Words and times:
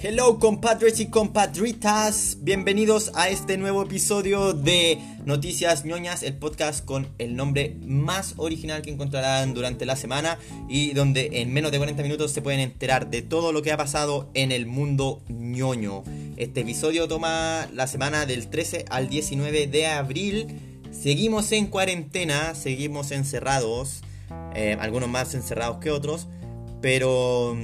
Hello 0.00 0.38
compadres 0.38 1.00
y 1.00 1.06
compadritas, 1.06 2.38
bienvenidos 2.42 3.10
a 3.16 3.30
este 3.30 3.58
nuevo 3.58 3.82
episodio 3.82 4.52
de 4.52 4.96
Noticias 5.24 5.84
ñoñas, 5.84 6.22
el 6.22 6.36
podcast 6.36 6.84
con 6.84 7.08
el 7.18 7.34
nombre 7.34 7.74
más 7.84 8.34
original 8.36 8.82
que 8.82 8.92
encontrarán 8.92 9.54
durante 9.54 9.86
la 9.86 9.96
semana 9.96 10.38
y 10.68 10.92
donde 10.92 11.40
en 11.40 11.52
menos 11.52 11.72
de 11.72 11.78
40 11.78 12.04
minutos 12.04 12.30
se 12.30 12.42
pueden 12.42 12.60
enterar 12.60 13.10
de 13.10 13.22
todo 13.22 13.50
lo 13.50 13.60
que 13.62 13.72
ha 13.72 13.76
pasado 13.76 14.30
en 14.34 14.52
el 14.52 14.66
mundo 14.66 15.20
ñoño. 15.26 16.04
Este 16.36 16.60
episodio 16.60 17.08
toma 17.08 17.66
la 17.74 17.88
semana 17.88 18.24
del 18.24 18.46
13 18.50 18.84
al 18.90 19.08
19 19.08 19.66
de 19.66 19.88
abril. 19.88 20.46
Seguimos 20.92 21.50
en 21.50 21.66
cuarentena, 21.66 22.54
seguimos 22.54 23.10
encerrados, 23.10 24.02
eh, 24.54 24.76
algunos 24.78 25.08
más 25.08 25.34
encerrados 25.34 25.78
que 25.78 25.90
otros, 25.90 26.28
pero 26.80 27.58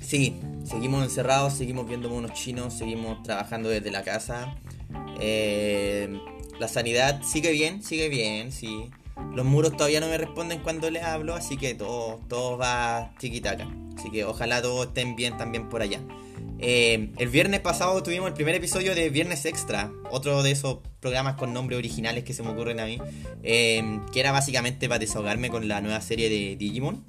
Sí, 0.00 0.38
seguimos 0.64 1.02
encerrados, 1.02 1.54
seguimos 1.54 1.88
viendo 1.88 2.08
monos 2.08 2.32
chinos, 2.32 2.74
seguimos 2.74 3.22
trabajando 3.22 3.68
desde 3.68 3.90
la 3.90 4.02
casa. 4.02 4.56
Eh, 5.20 6.20
la 6.58 6.68
sanidad 6.68 7.22
sigue 7.22 7.50
bien, 7.52 7.82
sigue 7.82 8.08
bien, 8.08 8.52
sí. 8.52 8.90
Los 9.34 9.46
muros 9.46 9.76
todavía 9.76 10.00
no 10.00 10.08
me 10.08 10.18
responden 10.18 10.60
cuando 10.60 10.90
les 10.90 11.02
hablo, 11.02 11.34
así 11.34 11.56
que 11.56 11.74
todo, 11.74 12.20
todo 12.28 12.56
va 12.56 13.12
chiquitaca. 13.18 13.66
Así 13.96 14.10
que 14.10 14.24
ojalá 14.24 14.62
todos 14.62 14.88
estén 14.88 15.16
bien 15.16 15.36
también 15.36 15.68
por 15.68 15.82
allá. 15.82 16.00
Eh, 16.58 17.10
el 17.18 17.28
viernes 17.28 17.60
pasado 17.60 18.02
tuvimos 18.02 18.28
el 18.28 18.34
primer 18.34 18.54
episodio 18.54 18.94
de 18.94 19.10
Viernes 19.10 19.44
Extra, 19.44 19.92
otro 20.10 20.42
de 20.42 20.52
esos 20.52 20.78
programas 21.00 21.34
con 21.34 21.52
nombres 21.52 21.78
originales 21.78 22.24
que 22.24 22.32
se 22.32 22.42
me 22.42 22.50
ocurren 22.50 22.80
a 22.80 22.86
mí, 22.86 22.98
eh, 23.42 24.00
que 24.12 24.20
era 24.20 24.32
básicamente 24.32 24.88
para 24.88 24.98
desahogarme 24.98 25.50
con 25.50 25.68
la 25.68 25.80
nueva 25.80 26.00
serie 26.00 26.30
de 26.30 26.56
Digimon 26.56 27.04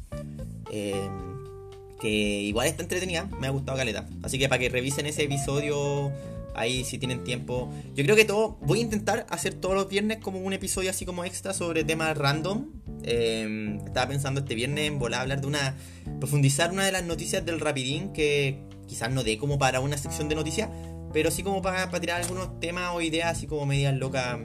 que 1.99 2.09
igual 2.09 2.67
está 2.67 2.83
entretenida, 2.83 3.29
me 3.39 3.47
ha 3.47 3.49
gustado 3.49 3.77
caleta. 3.77 4.07
Así 4.23 4.37
que 4.37 4.47
para 4.47 4.59
que 4.59 4.69
revisen 4.69 5.05
ese 5.05 5.23
episodio 5.23 6.11
ahí 6.57 6.83
si 6.83 6.97
tienen 6.97 7.23
tiempo. 7.23 7.71
Yo 7.95 8.03
creo 8.03 8.15
que 8.15 8.25
todo, 8.25 8.57
voy 8.61 8.79
a 8.79 8.81
intentar 8.81 9.25
hacer 9.29 9.53
todos 9.53 9.75
los 9.75 9.87
viernes 9.87 10.17
como 10.17 10.39
un 10.39 10.53
episodio 10.53 10.89
así 10.89 11.05
como 11.05 11.23
extra 11.23 11.53
sobre 11.53 11.83
temas 11.83 12.17
random. 12.17 12.65
Em, 13.03 13.77
estaba 13.85 14.07
pensando 14.07 14.41
este 14.41 14.55
viernes 14.55 14.87
en 14.87 14.99
volar 14.99 15.19
a 15.19 15.21
hablar 15.21 15.41
de 15.41 15.47
una, 15.47 15.75
profundizar 16.19 16.71
una 16.71 16.85
de 16.85 16.91
las 16.91 17.05
noticias 17.05 17.45
del 17.45 17.59
Rapidín 17.59 18.11
que 18.11 18.59
quizás 18.87 19.11
no 19.11 19.23
dé 19.23 19.37
como 19.37 19.57
para 19.57 19.79
una 19.79 19.97
sección 19.97 20.27
de 20.29 20.35
noticias, 20.35 20.69
pero 21.13 21.31
sí 21.31 21.43
como 21.43 21.61
para, 21.61 21.85
para 21.85 22.01
tirar 22.01 22.21
algunos 22.21 22.59
temas 22.59 22.95
o 22.95 23.01
ideas 23.01 23.37
así 23.37 23.47
como 23.47 23.65
medias 23.65 23.95
locas 23.95 24.37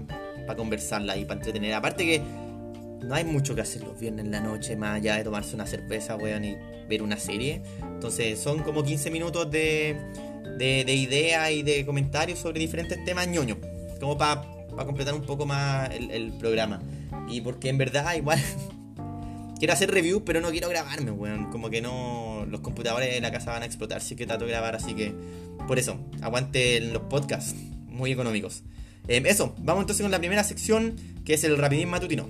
para 0.46 0.56
conversarla 0.56 1.16
y 1.16 1.24
para 1.24 1.40
entretener. 1.40 1.74
Aparte 1.74 2.05
que 2.05 2.20
no 3.05 3.14
hay 3.14 3.25
mucho 3.25 3.55
que 3.55 3.61
hacer 3.61 3.83
los 3.83 3.98
viernes 3.98 4.25
en 4.25 4.31
la 4.31 4.41
noche, 4.41 4.77
más 4.77 4.97
allá 4.97 5.17
de 5.17 5.25
tomarse 5.25 5.55
una 5.55 5.67
cerveza, 5.67 6.17
weón, 6.17 6.45
y 6.45 6.56
ver 6.89 7.03
una 7.03 7.19
serie. 7.19 7.62
Entonces 7.83 8.39
son 8.39 8.62
como 8.62 8.83
15 8.83 9.11
minutos 9.11 9.50
de, 9.50 9.97
de, 10.58 10.95
ideas 10.95 11.50
y 11.50 11.62
de 11.62 11.84
comentarios 11.84 12.39
sobre 12.39 12.61
diferentes 12.61 13.05
temas 13.05 13.28
ñoño. 13.28 13.58
Como 14.00 14.17
para 14.19 14.42
completar 14.84 15.14
un 15.14 15.23
poco 15.23 15.47
más 15.47 15.91
el, 15.91 16.33
programa. 16.33 16.80
Y 17.28 17.41
porque 17.41 17.69
en 17.69 17.78
verdad 17.78 18.14
igual 18.14 18.41
quiero 19.58 19.75
hacer 19.75 19.91
review, 19.91 20.25
pero 20.25 20.41
no 20.41 20.50
quiero 20.50 20.69
grabarme, 20.69 21.11
weón. 21.11 21.50
Como 21.50 21.70
que 21.70 21.80
no. 21.80 22.47
Los 22.50 22.61
computadores 22.61 23.12
de 23.14 23.20
la 23.20 23.30
casa 23.30 23.53
van 23.53 23.62
a 23.62 23.67
explotar 23.67 24.00
si 24.03 24.17
que 24.17 24.27
trato 24.27 24.45
de 24.45 24.50
grabar, 24.50 24.75
así 24.77 24.95
que. 24.95 25.14
Por 25.67 25.78
eso, 25.78 25.98
aguante 26.23 26.80
los 26.80 27.03
podcasts, 27.03 27.55
muy 27.86 28.11
económicos. 28.11 28.64
Eh, 29.08 29.23
eso, 29.27 29.55
vamos 29.58 29.83
entonces 29.83 30.03
con 30.03 30.11
la 30.11 30.19
primera 30.19 30.42
sección, 30.45 30.97
que 31.25 31.34
es 31.34 31.45
el 31.45 31.56
rapidín 31.56 31.89
matutino. 31.89 32.28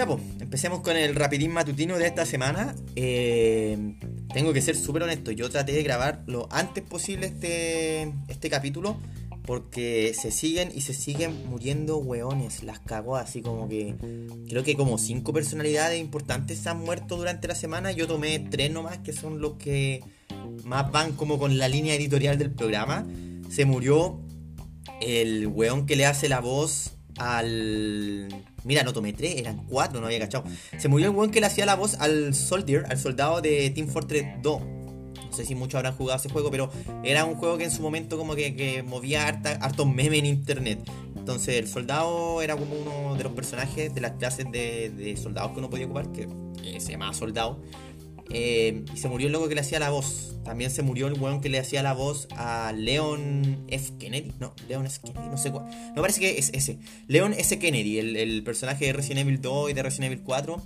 Ya, 0.00 0.06
pues, 0.06 0.22
empecemos 0.40 0.80
con 0.80 0.96
el 0.96 1.14
rapidín 1.14 1.52
matutino 1.52 1.98
de 1.98 2.06
esta 2.06 2.24
semana. 2.24 2.74
Eh, 2.96 3.98
tengo 4.32 4.54
que 4.54 4.62
ser 4.62 4.74
súper 4.74 5.02
honesto, 5.02 5.30
yo 5.30 5.50
traté 5.50 5.72
de 5.72 5.82
grabar 5.82 6.22
lo 6.26 6.48
antes 6.50 6.82
posible 6.82 7.26
este, 7.26 8.10
este 8.28 8.48
capítulo 8.48 8.96
porque 9.44 10.14
se 10.18 10.30
siguen 10.30 10.72
y 10.74 10.80
se 10.80 10.94
siguen 10.94 11.46
muriendo 11.50 11.98
hueones. 11.98 12.62
Las 12.62 12.80
cagó 12.80 13.16
así 13.16 13.42
como 13.42 13.68
que. 13.68 13.94
Creo 14.48 14.64
que 14.64 14.74
como 14.74 14.96
cinco 14.96 15.34
personalidades 15.34 16.00
importantes 16.00 16.66
han 16.66 16.80
muerto 16.80 17.18
durante 17.18 17.46
la 17.46 17.54
semana. 17.54 17.92
Yo 17.92 18.06
tomé 18.06 18.38
tres 18.38 18.70
nomás, 18.70 18.96
que 19.00 19.12
son 19.12 19.42
los 19.42 19.56
que 19.58 20.02
más 20.64 20.90
van 20.90 21.12
como 21.12 21.38
con 21.38 21.58
la 21.58 21.68
línea 21.68 21.94
editorial 21.94 22.38
del 22.38 22.52
programa. 22.52 23.06
Se 23.50 23.66
murió 23.66 24.18
el 25.02 25.46
weón 25.46 25.84
que 25.84 25.96
le 25.96 26.06
hace 26.06 26.30
la 26.30 26.40
voz 26.40 26.96
al. 27.20 28.28
Mira, 28.64 28.82
no 28.82 28.92
tomé 28.92 29.12
tres, 29.12 29.36
eran 29.36 29.64
cuatro, 29.66 30.00
no 30.00 30.06
había 30.06 30.18
cachado. 30.18 30.44
Se 30.78 30.88
murió 30.88 31.10
el 31.10 31.16
weón 31.16 31.30
que 31.30 31.40
le 31.40 31.46
hacía 31.46 31.66
la 31.66 31.76
voz 31.76 31.94
al 32.00 32.34
Soldier, 32.34 32.86
al 32.88 32.98
soldado 32.98 33.40
de 33.40 33.70
Team 33.70 33.88
Fortress 33.88 34.26
2. 34.42 34.62
No 34.62 35.36
sé 35.36 35.44
si 35.44 35.54
muchos 35.54 35.76
habrán 35.76 35.94
jugado 35.94 36.18
ese 36.18 36.28
juego, 36.28 36.50
pero 36.50 36.70
era 37.04 37.24
un 37.24 37.36
juego 37.36 37.56
que 37.56 37.64
en 37.64 37.70
su 37.70 37.82
momento 37.82 38.18
como 38.18 38.34
que, 38.34 38.82
movía 38.86 39.28
harta, 39.28 39.52
hartos 39.60 39.86
memes 39.86 40.18
en 40.18 40.26
internet. 40.26 40.80
Entonces 41.16 41.56
el 41.56 41.68
soldado 41.68 42.42
era 42.42 42.56
como 42.56 42.74
uno 42.74 43.14
de 43.14 43.22
los 43.22 43.32
personajes 43.32 43.94
de 43.94 44.00
las 44.00 44.12
clases 44.12 44.50
de, 44.50 45.16
soldados 45.22 45.52
que 45.52 45.58
uno 45.58 45.70
podía 45.70 45.86
ocupar, 45.86 46.10
que, 46.10 46.28
se 46.80 46.92
llamaba 46.92 47.12
soldado. 47.14 47.62
Eh, 48.30 48.84
y 48.94 48.96
se 48.96 49.08
murió 49.08 49.26
el 49.26 49.32
loco 49.32 49.48
que 49.48 49.54
le 49.54 49.60
hacía 49.60 49.78
la 49.78 49.90
voz. 49.90 50.36
También 50.44 50.70
se 50.70 50.82
murió 50.82 51.08
el 51.08 51.20
weón 51.20 51.40
que 51.40 51.48
le 51.48 51.58
hacía 51.58 51.82
la 51.82 51.92
voz 51.92 52.28
a 52.36 52.72
Leon 52.72 53.64
F. 53.68 53.92
Kennedy. 53.98 54.32
No, 54.38 54.54
Leon 54.68 54.86
S. 54.86 55.00
Kennedy, 55.04 55.28
no 55.28 55.36
sé 55.36 55.50
cuál. 55.50 55.66
Me 55.94 56.00
parece 56.00 56.20
que 56.20 56.38
es 56.38 56.50
ese. 56.54 56.78
Leon 57.08 57.34
S. 57.34 57.58
Kennedy, 57.58 57.98
el, 57.98 58.42
personaje 58.42 58.86
de 58.86 58.92
Resident 58.92 59.20
Evil 59.20 59.40
2 59.40 59.70
y 59.70 59.74
de 59.74 59.82
Resident 59.82 60.12
Evil 60.12 60.24
4. 60.24 60.62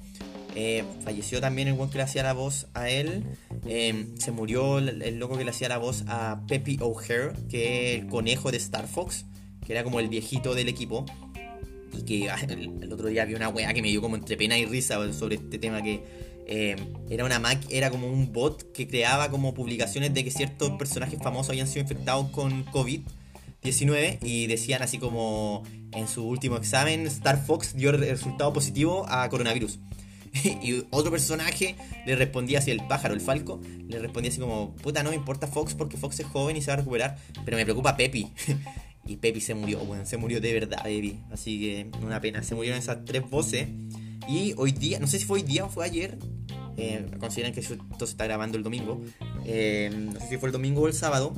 Eh, 0.56 0.84
falleció 1.02 1.40
también 1.40 1.66
el 1.66 1.74
weón 1.74 1.90
que 1.90 1.96
le 1.96 2.04
hacía 2.04 2.22
la 2.22 2.34
voz 2.34 2.68
a 2.74 2.88
él. 2.88 3.24
Eh, 3.66 4.06
se 4.18 4.30
murió 4.30 4.78
el, 4.78 5.18
loco 5.18 5.36
que 5.36 5.44
le 5.44 5.50
hacía 5.50 5.68
la 5.68 5.78
voz 5.78 6.04
a 6.06 6.42
Peppy 6.46 6.78
O'Hare, 6.80 7.32
que 7.48 7.94
es 7.94 8.02
el 8.02 8.06
conejo 8.06 8.52
de 8.52 8.58
Star 8.58 8.86
Fox, 8.86 9.24
que 9.66 9.72
era 9.72 9.82
como 9.82 9.98
el 9.98 10.08
viejito 10.08 10.54
del 10.54 10.68
equipo. 10.68 11.04
Y 11.92 12.02
que 12.04 12.30
ah, 12.30 12.38
el, 12.48 12.92
otro 12.92 13.08
día 13.08 13.24
vi 13.24 13.34
una 13.34 13.48
weá 13.48 13.72
que 13.74 13.82
me 13.82 13.88
dio 13.88 14.00
como 14.00 14.16
entre 14.16 14.36
pena 14.36 14.56
y 14.56 14.66
risa 14.66 15.12
sobre 15.12 15.36
este 15.36 15.58
tema 15.58 15.82
que 15.82 16.02
eh, 16.46 16.76
era 17.08 17.24
una 17.24 17.40
era 17.70 17.90
como 17.90 18.06
un 18.06 18.32
bot 18.32 18.72
que 18.72 18.86
creaba 18.86 19.30
como 19.30 19.54
publicaciones 19.54 20.12
de 20.12 20.24
que 20.24 20.30
ciertos 20.30 20.70
personajes 20.72 21.18
famosos 21.22 21.50
habían 21.50 21.66
sido 21.66 21.82
infectados 21.82 22.30
con 22.30 22.66
COVID-19 22.66 24.18
y 24.22 24.46
decían 24.46 24.82
así 24.82 24.98
como 24.98 25.62
en 25.92 26.06
su 26.08 26.26
último 26.26 26.56
examen 26.56 27.06
Star 27.06 27.44
Fox 27.44 27.74
dio 27.74 27.92
resultado 27.92 28.52
positivo 28.52 29.06
a 29.08 29.28
coronavirus. 29.28 29.78
y 30.62 30.84
otro 30.90 31.10
personaje 31.10 31.76
le 32.06 32.16
respondía 32.16 32.58
así, 32.58 32.70
el 32.70 32.84
pájaro, 32.86 33.14
el 33.14 33.20
falco, 33.20 33.60
le 33.88 33.98
respondía 33.98 34.30
así 34.30 34.40
como, 34.40 34.74
puta, 34.76 35.02
no 35.02 35.10
me 35.10 35.16
importa 35.16 35.46
Fox 35.46 35.74
porque 35.74 35.96
Fox 35.96 36.20
es 36.20 36.26
joven 36.26 36.56
y 36.56 36.62
se 36.62 36.68
va 36.68 36.74
a 36.74 36.76
recuperar, 36.78 37.18
pero 37.44 37.56
me 37.56 37.64
preocupa 37.64 37.96
Pepi. 37.96 38.32
y 39.06 39.16
Pepi 39.16 39.40
se 39.40 39.54
murió, 39.54 39.78
bueno, 39.80 40.04
se 40.06 40.16
murió 40.16 40.40
de 40.40 40.52
verdad, 40.52 40.82
Pepi. 40.82 41.20
Así 41.30 41.60
que 41.60 41.90
una 42.04 42.20
pena, 42.20 42.42
se 42.42 42.54
murieron 42.54 42.78
esas 42.78 43.04
tres 43.04 43.28
voces. 43.28 43.68
Y 44.28 44.54
hoy 44.56 44.72
día, 44.72 44.98
no 44.98 45.06
sé 45.06 45.18
si 45.18 45.24
fue 45.24 45.40
hoy 45.40 45.44
día 45.44 45.64
o 45.64 45.68
fue 45.68 45.84
ayer, 45.84 46.18
eh, 46.76 47.06
consideran 47.20 47.52
que 47.52 47.60
esto 47.60 47.76
se 47.98 48.04
está 48.04 48.24
grabando 48.24 48.56
el 48.56 48.64
domingo, 48.64 49.00
eh, 49.44 49.90
no 49.94 50.18
sé 50.20 50.28
si 50.28 50.36
fue 50.38 50.48
el 50.48 50.52
domingo 50.52 50.82
o 50.82 50.88
el 50.88 50.94
sábado, 50.94 51.34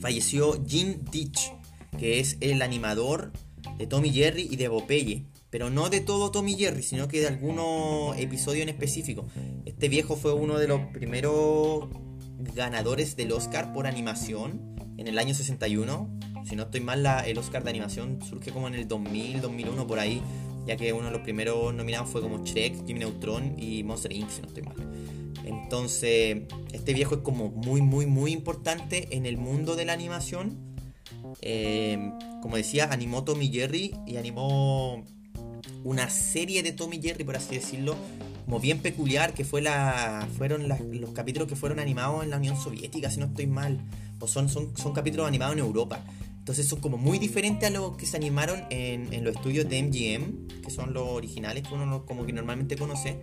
falleció 0.00 0.64
Gene 0.66 0.98
Ditch, 1.10 1.52
que 1.98 2.20
es 2.20 2.36
el 2.40 2.62
animador 2.62 3.32
de 3.78 3.86
Tommy 3.86 4.10
Jerry 4.10 4.48
y 4.50 4.56
de 4.56 4.68
Popeye. 4.68 5.26
Pero 5.50 5.70
no 5.70 5.88
de 5.88 6.00
todo 6.00 6.32
Tommy 6.32 6.56
Jerry, 6.56 6.82
sino 6.82 7.06
que 7.06 7.20
de 7.20 7.28
algunos 7.28 8.18
episodios 8.18 8.64
en 8.64 8.70
específico. 8.70 9.26
Este 9.64 9.88
viejo 9.88 10.16
fue 10.16 10.32
uno 10.32 10.58
de 10.58 10.66
los 10.66 10.80
primeros 10.92 11.88
ganadores 12.56 13.14
del 13.14 13.30
Oscar 13.30 13.72
por 13.72 13.86
animación 13.86 14.74
en 14.98 15.06
el 15.06 15.16
año 15.16 15.32
61. 15.32 16.18
Si 16.44 16.56
no 16.56 16.64
estoy 16.64 16.80
mal, 16.80 17.06
el 17.24 17.38
Oscar 17.38 17.62
de 17.62 17.70
animación 17.70 18.18
surge 18.28 18.50
como 18.50 18.66
en 18.66 18.74
el 18.74 18.88
2000, 18.88 19.40
2001, 19.42 19.86
por 19.86 20.00
ahí 20.00 20.20
ya 20.66 20.76
que 20.76 20.92
uno 20.92 21.06
de 21.06 21.12
los 21.12 21.20
primeros 21.22 21.74
nominados 21.74 22.08
fue 22.08 22.20
como 22.20 22.44
Shrek, 22.44 22.86
Jimmy 22.86 23.00
Neutron 23.00 23.54
y 23.58 23.82
Monster 23.82 24.12
Inc., 24.12 24.30
si 24.30 24.42
no 24.42 24.48
estoy 24.48 24.62
mal. 24.62 24.76
Entonces, 25.44 26.42
este 26.72 26.94
viejo 26.94 27.16
es 27.16 27.20
como 27.20 27.50
muy, 27.50 27.82
muy, 27.82 28.06
muy 28.06 28.32
importante 28.32 29.08
en 29.10 29.26
el 29.26 29.36
mundo 29.36 29.76
de 29.76 29.84
la 29.84 29.92
animación. 29.92 30.58
Eh, 31.40 31.98
como 32.40 32.56
decía, 32.56 32.88
animó 32.90 33.24
Tommy 33.24 33.48
Jerry 33.48 33.94
y 34.06 34.16
animó 34.16 35.04
una 35.82 36.08
serie 36.08 36.62
de 36.62 36.72
Tommy 36.72 37.00
Jerry, 37.00 37.24
por 37.24 37.36
así 37.36 37.54
decirlo, 37.56 37.96
como 38.44 38.60
bien 38.60 38.78
peculiar, 38.78 39.34
que 39.34 39.44
fueron 39.44 40.68
los 40.68 41.10
capítulos 41.10 41.48
que 41.48 41.56
fueron 41.56 41.78
animados 41.78 42.24
en 42.24 42.30
la 42.30 42.36
Unión 42.36 42.56
Soviética, 42.56 43.10
si 43.10 43.20
no 43.20 43.26
estoy 43.26 43.46
mal. 43.46 43.80
O 44.20 44.26
son, 44.26 44.48
son, 44.48 44.74
son 44.76 44.94
capítulos 44.94 45.26
animados 45.26 45.54
en 45.54 45.60
Europa. 45.60 46.02
Entonces 46.44 46.68
son 46.68 46.80
como 46.80 46.98
muy 46.98 47.18
diferentes 47.18 47.66
a 47.66 47.72
los 47.72 47.96
que 47.96 48.04
se 48.04 48.18
animaron 48.18 48.66
en, 48.68 49.24
los 49.24 49.34
estudios 49.34 49.66
de 49.66 49.82
MGM, 49.82 50.60
que 50.62 50.70
son 50.70 50.92
los 50.92 51.08
originales 51.08 51.66
que 51.66 51.72
uno 51.72 52.04
como 52.04 52.26
que 52.26 52.34
normalmente 52.34 52.76
conoce. 52.76 53.18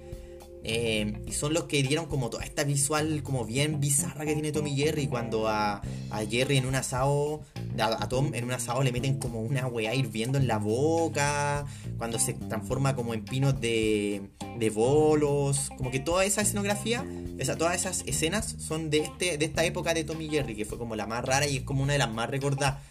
Eh, 0.63 1.21
y 1.27 1.31
son 1.31 1.53
los 1.53 1.65
que 1.65 1.83
dieron 1.83 2.07
como 2.07 2.31
toda 2.31 2.43
esta 2.43 2.63
visual 2.63 3.21
como 3.21 3.45
bien 3.45 3.79
bizarra 3.79 4.25
que 4.25 4.33
tiene 4.33 4.51
Tom 4.51 4.65
y 4.65 4.75
Jerry 4.75 5.05
cuando 5.05 5.47
a, 5.47 5.83
Jerry 6.31 6.57
en 6.57 6.65
un 6.65 6.73
asado, 6.73 7.41
a, 7.77 8.09
Tom 8.09 8.33
en 8.33 8.43
un 8.43 8.53
asado 8.53 8.81
le 8.81 8.91
meten 8.91 9.19
como 9.19 9.39
una 9.41 9.67
weá 9.67 9.93
hirviendo 9.93 10.39
en 10.39 10.47
la 10.47 10.57
boca, 10.57 11.65
cuando 11.99 12.17
se 12.17 12.33
transforma 12.33 12.95
como 12.95 13.13
en 13.13 13.23
pinos 13.23 13.61
de, 13.61 14.31
de 14.57 14.69
bolos, 14.71 15.69
como 15.77 15.91
que 15.91 15.99
toda 15.99 16.25
esa 16.25 16.41
escenografía, 16.41 17.05
esa, 17.37 17.55
todas 17.55 17.75
esas 17.75 18.03
escenas 18.07 18.55
son 18.57 18.89
de, 18.89 18.97
este, 18.97 19.37
de 19.37 19.45
esta 19.45 19.63
época 19.63 19.93
de 19.93 20.05
Tom 20.05 20.19
y 20.21 20.29
Jerry, 20.29 20.55
que 20.55 20.65
fue 20.65 20.79
como 20.79 20.95
la 20.95 21.05
más 21.05 21.23
rara 21.23 21.45
y 21.45 21.57
es 21.57 21.63
como 21.63 21.83
una 21.83 21.93
de 21.93 21.99
las 21.99 22.11
más 22.11 22.27
recordadas. 22.27 22.81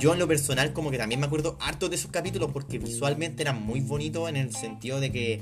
Yo 0.00 0.12
en 0.12 0.18
lo 0.18 0.26
personal 0.26 0.72
como 0.72 0.90
que 0.90 0.98
también 0.98 1.20
me 1.20 1.26
acuerdo 1.26 1.56
harto 1.60 1.88
de 1.88 1.96
esos 1.96 2.10
capítulos 2.10 2.50
porque 2.52 2.78
visualmente 2.78 3.42
eran 3.42 3.62
muy 3.62 3.80
bonitos 3.80 4.28
en 4.28 4.36
el 4.36 4.54
sentido 4.54 5.00
de 5.00 5.12
que 5.12 5.40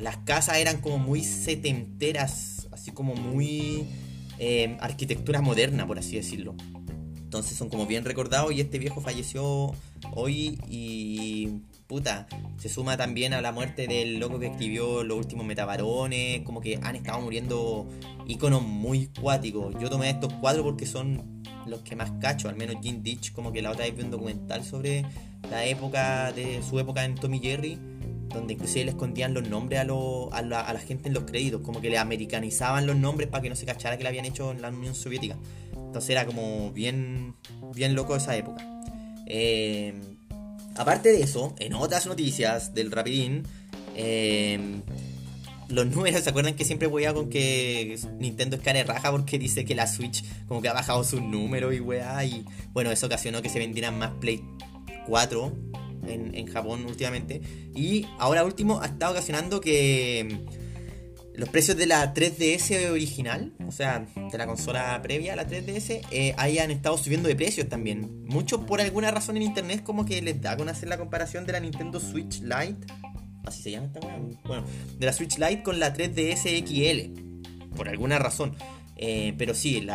las 0.00 0.18
casas 0.18 0.58
eran 0.58 0.80
como 0.80 0.98
muy 0.98 1.24
setenteras, 1.24 2.68
así 2.70 2.92
como 2.92 3.14
muy 3.14 3.84
eh, 4.38 4.76
arquitectura 4.80 5.40
moderna, 5.40 5.86
por 5.86 5.98
así 5.98 6.16
decirlo. 6.16 6.54
Entonces 7.16 7.58
son 7.58 7.68
como 7.68 7.86
bien 7.86 8.04
recordados 8.04 8.52
y 8.52 8.60
este 8.60 8.78
viejo 8.78 9.02
falleció 9.02 9.74
hoy 10.14 10.58
y 10.66 11.60
puta, 11.88 12.26
se 12.58 12.68
suma 12.68 12.96
también 12.96 13.32
a 13.32 13.40
la 13.40 13.50
muerte 13.50 13.86
del 13.86 14.18
loco 14.18 14.38
que 14.38 14.46
escribió 14.46 15.02
los 15.02 15.18
últimos 15.18 15.44
metabarones, 15.44 16.42
como 16.42 16.60
que 16.60 16.78
han 16.82 16.96
estado 16.96 17.20
muriendo 17.20 17.86
íconos 18.26 18.62
muy 18.62 19.08
cuáticos. 19.20 19.74
Yo 19.80 19.90
tomé 19.90 20.10
estos 20.10 20.32
cuatro 20.34 20.62
porque 20.62 20.86
son 20.86 21.37
los 21.68 21.80
que 21.80 21.96
más 21.96 22.10
cacho, 22.20 22.48
al 22.48 22.56
menos 22.56 22.76
Jim 22.82 23.02
Ditch, 23.02 23.32
como 23.32 23.52
que 23.52 23.62
la 23.62 23.70
otra 23.70 23.84
vez 23.84 23.96
vi 23.96 24.02
un 24.02 24.10
documental 24.10 24.64
sobre 24.64 25.04
la 25.50 25.64
época 25.64 26.32
de 26.32 26.62
su 26.62 26.78
época 26.78 27.04
en 27.04 27.14
Tommy 27.14 27.38
Jerry, 27.38 27.78
donde 28.28 28.54
inclusive 28.54 28.84
le 28.84 28.90
escondían 28.90 29.34
los 29.34 29.48
nombres 29.48 29.80
a, 29.80 29.82
a, 29.82 30.42
la, 30.42 30.60
a 30.60 30.72
la 30.72 30.80
gente 30.80 31.08
en 31.08 31.14
los 31.14 31.24
créditos, 31.24 31.62
como 31.62 31.80
que 31.80 31.90
le 31.90 31.98
americanizaban 31.98 32.86
los 32.86 32.96
nombres 32.96 33.28
para 33.28 33.42
que 33.42 33.48
no 33.48 33.56
se 33.56 33.66
cachara 33.66 33.96
que 33.96 34.02
le 34.02 34.08
habían 34.10 34.24
hecho 34.24 34.50
en 34.50 34.62
la 34.62 34.68
Unión 34.68 34.94
Soviética. 34.94 35.36
Entonces 35.72 36.10
era 36.10 36.26
como 36.26 36.70
bien, 36.72 37.34
bien 37.74 37.94
loco 37.94 38.14
esa 38.16 38.36
época. 38.36 38.62
Eh, 39.26 39.94
aparte 40.76 41.10
de 41.10 41.22
eso, 41.22 41.54
en 41.58 41.74
otras 41.74 42.06
noticias 42.06 42.74
del 42.74 42.90
Rapidín, 42.90 43.44
eh, 43.94 44.80
los 45.68 45.86
números, 45.86 46.22
¿se 46.22 46.30
acuerdan 46.30 46.54
que 46.54 46.64
siempre 46.64 46.88
voy 46.88 47.04
a 47.04 47.14
con 47.14 47.28
que 47.28 47.98
Nintendo 48.18 48.56
es 48.56 48.62
cara 48.62 48.82
raja 48.84 49.10
porque 49.10 49.38
dice 49.38 49.64
que 49.64 49.74
la 49.74 49.86
Switch 49.86 50.24
como 50.46 50.62
que 50.62 50.68
ha 50.68 50.72
bajado 50.72 51.04
sus 51.04 51.20
números 51.20 51.74
y 51.74 51.80
weá? 51.80 52.24
Y 52.24 52.44
bueno, 52.72 52.90
eso 52.90 53.06
ocasionó 53.06 53.42
que 53.42 53.48
se 53.48 53.58
vendieran 53.58 53.98
más 53.98 54.12
Play 54.20 54.42
4 55.06 55.52
en, 56.06 56.34
en 56.34 56.46
Japón 56.46 56.86
últimamente. 56.86 57.42
Y 57.74 58.06
ahora 58.18 58.44
último 58.44 58.80
ha 58.80 58.86
estado 58.86 59.12
ocasionando 59.12 59.60
que 59.60 60.46
los 61.38 61.48
precios 61.50 61.76
de 61.76 61.86
la 61.86 62.12
3DS 62.12 62.90
original, 62.90 63.52
o 63.64 63.70
sea, 63.70 64.04
de 64.16 64.38
la 64.38 64.46
consola 64.48 65.00
previa 65.02 65.34
a 65.34 65.36
la 65.36 65.46
3DS, 65.46 66.00
eh, 66.10 66.34
hayan 66.36 66.72
estado 66.72 66.98
subiendo 66.98 67.28
de 67.28 67.36
precios 67.36 67.68
también. 67.68 68.24
Muchos 68.24 68.64
por 68.64 68.80
alguna 68.80 69.12
razón 69.12 69.36
en 69.36 69.44
internet 69.44 69.84
como 69.84 70.04
que 70.04 70.20
les 70.20 70.42
da 70.42 70.56
con 70.56 70.68
hacer 70.68 70.88
la 70.88 70.98
comparación 70.98 71.46
de 71.46 71.52
la 71.52 71.60
Nintendo 71.60 72.00
Switch 72.00 72.40
Lite 72.40 72.92
así 73.48 73.62
se 73.62 73.70
llama 73.72 73.86
esta 73.86 74.00
weá. 74.00 74.18
Bueno, 74.44 74.64
de 74.98 75.06
la 75.06 75.12
Switch 75.12 75.38
Lite 75.38 75.62
con 75.62 75.78
la 75.80 75.94
3DS 75.94 76.64
XL. 76.66 77.74
Por 77.74 77.88
alguna 77.88 78.18
razón. 78.18 78.56
Eh, 79.00 79.34
pero 79.38 79.54
sí, 79.54 79.86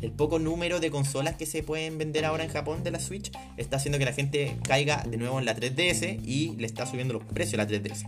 el 0.00 0.12
poco 0.12 0.38
número 0.38 0.80
de 0.80 0.90
consolas 0.90 1.34
que 1.36 1.44
se 1.44 1.62
pueden 1.62 1.98
vender 1.98 2.24
ahora 2.24 2.44
en 2.44 2.50
Japón 2.50 2.82
de 2.82 2.90
la 2.90 2.98
Switch 2.98 3.30
está 3.58 3.76
haciendo 3.76 3.98
que 3.98 4.06
la 4.06 4.14
gente 4.14 4.56
caiga 4.66 5.04
de 5.06 5.18
nuevo 5.18 5.38
en 5.38 5.44
la 5.44 5.54
3DS 5.54 6.18
y 6.24 6.56
le 6.56 6.66
está 6.66 6.86
subiendo 6.86 7.12
los 7.12 7.24
precios 7.24 7.60
a 7.60 7.64
la 7.64 7.68
3DS. 7.68 8.06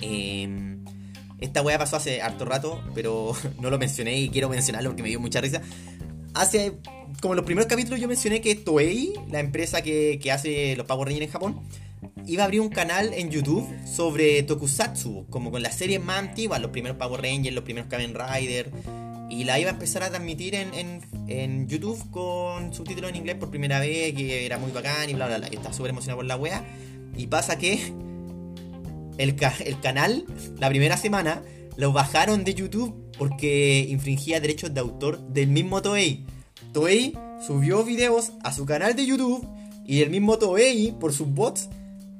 Em, 0.00 0.82
esta 1.40 1.60
weá 1.60 1.78
pasó 1.78 1.96
hace 1.96 2.22
harto 2.22 2.46
rato, 2.46 2.82
pero 2.94 3.34
no 3.60 3.68
lo 3.68 3.78
mencioné 3.78 4.18
y 4.18 4.30
quiero 4.30 4.48
mencionarlo 4.48 4.90
porque 4.90 5.02
me 5.02 5.10
dio 5.10 5.20
mucha 5.20 5.42
risa. 5.42 5.60
Hace 6.32 6.78
como 7.20 7.34
los 7.34 7.44
primeros 7.44 7.68
capítulos 7.68 8.00
yo 8.00 8.08
mencioné 8.08 8.40
que 8.40 8.54
Toei, 8.54 9.12
la 9.30 9.40
empresa 9.40 9.82
que, 9.82 10.18
que 10.22 10.32
hace 10.32 10.74
los 10.76 10.86
Power 10.86 11.08
Rangers 11.08 11.26
en 11.26 11.32
Japón, 11.32 11.60
iba 12.26 12.42
a 12.42 12.46
abrir 12.46 12.60
un 12.60 12.68
canal 12.68 13.12
en 13.14 13.30
YouTube 13.30 13.66
sobre 13.86 14.42
Tokusatsu, 14.42 15.26
como 15.30 15.50
con 15.50 15.62
las 15.62 15.76
series 15.76 16.02
más 16.02 16.18
antiguas, 16.18 16.60
los 16.60 16.70
primeros 16.70 16.96
Power 16.98 17.22
Rangers, 17.22 17.54
los 17.54 17.64
primeros 17.64 17.88
Kamen 17.88 18.14
Rider. 18.14 18.70
Y 19.28 19.44
la 19.44 19.58
iba 19.58 19.70
a 19.70 19.72
empezar 19.72 20.02
a 20.02 20.10
transmitir 20.10 20.54
en, 20.54 21.68
YouTube 21.68 22.10
con 22.10 22.72
subtítulos 22.72 23.10
en 23.10 23.16
inglés 23.16 23.36
por 23.36 23.50
primera 23.50 23.80
vez, 23.80 24.14
que 24.14 24.46
era 24.46 24.58
muy 24.58 24.70
bacán 24.70 25.10
y 25.10 25.14
bla 25.14 25.26
bla 25.26 25.38
bla. 25.38 25.48
Y 25.50 25.56
estaba 25.56 25.74
súper 25.74 25.90
emocionado 25.90 26.18
por 26.18 26.26
la 26.26 26.36
wea. 26.36 26.64
Y 27.16 27.26
pasa 27.26 27.58
que 27.58 27.92
el, 29.18 29.36
el 29.64 29.80
canal, 29.80 30.24
la 30.58 30.68
primera 30.68 30.96
semana, 30.96 31.42
lo 31.76 31.92
bajaron 31.92 32.44
de 32.44 32.54
YouTube 32.54 32.94
porque 33.18 33.86
infringía 33.88 34.40
derechos 34.40 34.72
de 34.74 34.80
autor 34.80 35.20
del 35.28 35.48
mismo 35.48 35.82
Toei. 35.82 36.24
Toei 36.72 37.14
subió 37.44 37.84
videos 37.84 38.32
a 38.42 38.52
su 38.52 38.64
canal 38.64 38.94
de 38.94 39.06
YouTube 39.06 39.46
y 39.86 40.02
el 40.02 40.10
mismo 40.10 40.38
Toei, 40.38 40.92
por 40.98 41.12
sus 41.12 41.28
bots, 41.28 41.68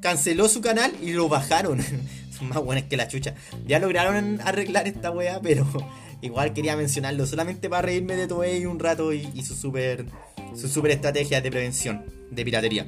canceló 0.07 0.49
su 0.49 0.61
canal 0.61 0.93
y 1.03 1.11
lo 1.15 1.29
bajaron. 1.29 1.81
Son 2.39 2.49
más 2.49 2.63
buenas 2.63 2.85
que 2.85 2.97
la 2.97 3.09
chucha. 3.09 3.35
Ya 3.67 3.81
lograron 3.81 4.41
arreglar 4.45 4.87
esta 4.87 5.11
wea, 5.11 5.41
pero 5.41 5.67
igual 6.23 6.53
quería 6.53 6.77
mencionarlo 6.77 7.27
solamente 7.27 7.69
para 7.69 7.83
reírme 7.83 8.15
de 8.15 8.29
Toei 8.29 8.67
un 8.67 8.79
rato 8.79 9.13
y, 9.13 9.43
su 9.43 9.57
super 9.57 10.07
su 10.55 10.69
super 10.69 10.93
estrategia 10.93 11.41
de 11.41 11.51
prevención 11.51 12.05
de 12.31 12.45
piratería. 12.45 12.87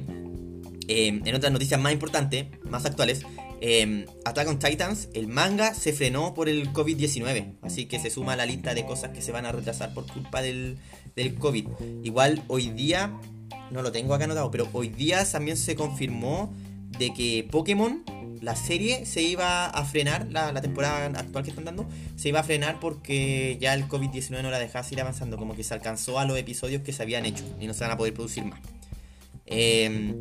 Em, 0.87 1.21
en 1.25 1.35
otras 1.35 1.51
noticias 1.51 1.79
más 1.81 1.91
importantes, 1.91 2.45
más 2.63 2.85
actuales, 2.85 3.23
eh, 3.59 4.05
Attack 4.23 4.47
on 4.47 4.57
Titans, 4.57 5.09
el 5.13 5.27
manga 5.27 5.73
se 5.73 5.91
frenó 5.91 6.33
por 6.33 6.47
el 6.47 6.71
COVID-19, 6.71 7.57
así 7.61 7.85
que 7.85 7.99
se 7.99 8.09
suma 8.09 8.33
a 8.33 8.35
la 8.37 8.45
lista 8.45 8.73
de 8.73 8.85
cosas 8.85 9.11
que 9.11 9.21
se 9.21 9.33
van 9.33 9.45
a 9.45 9.51
retrasar 9.51 9.93
por 9.93 10.07
culpa 10.07 10.41
del, 10.41 10.77
del 11.17 11.35
COVID. 11.35 11.67
Igual 12.01 12.43
hoy 12.47 12.69
día, 12.69 13.11
no 13.71 13.81
lo 13.81 13.91
tengo 13.91 14.13
acá 14.13 14.23
anotado, 14.23 14.49
pero 14.51 14.69
hoy 14.71 14.87
día 14.87 15.29
también 15.29 15.57
se 15.57 15.75
confirmó 15.75 16.53
de 16.97 17.13
que 17.13 17.47
Pokémon, 17.49 18.03
la 18.41 18.55
serie, 18.55 19.05
se 19.05 19.21
iba 19.21 19.65
a 19.65 19.85
frenar, 19.85 20.27
la, 20.31 20.53
temporada 20.61 21.05
actual 21.05 21.43
que 21.43 21.49
están 21.51 21.65
dando, 21.65 21.87
se 22.15 22.29
iba 22.29 22.39
a 22.39 22.43
frenar 22.43 22.79
porque 22.79 23.57
ya 23.59 23.73
el 23.73 23.87
COVID-19 23.87 24.41
no 24.41 24.49
la 24.49 24.59
dejaba 24.59 24.83
seguir 24.83 25.01
avanzando, 25.01 25.37
como 25.37 25.55
que 25.55 25.63
se 25.63 25.73
alcanzó 25.73 26.19
a 26.19 26.25
los 26.25 26.37
episodios 26.37 26.81
que 26.81 26.93
se 26.93 27.03
habían 27.03 27.25
hecho 27.25 27.43
y 27.59 27.67
no 27.67 27.73
se 27.73 27.81
van 27.83 27.91
a 27.91 27.97
poder 27.97 28.13
producir 28.13 28.45
más. 28.45 28.59
Eh, 29.45 30.15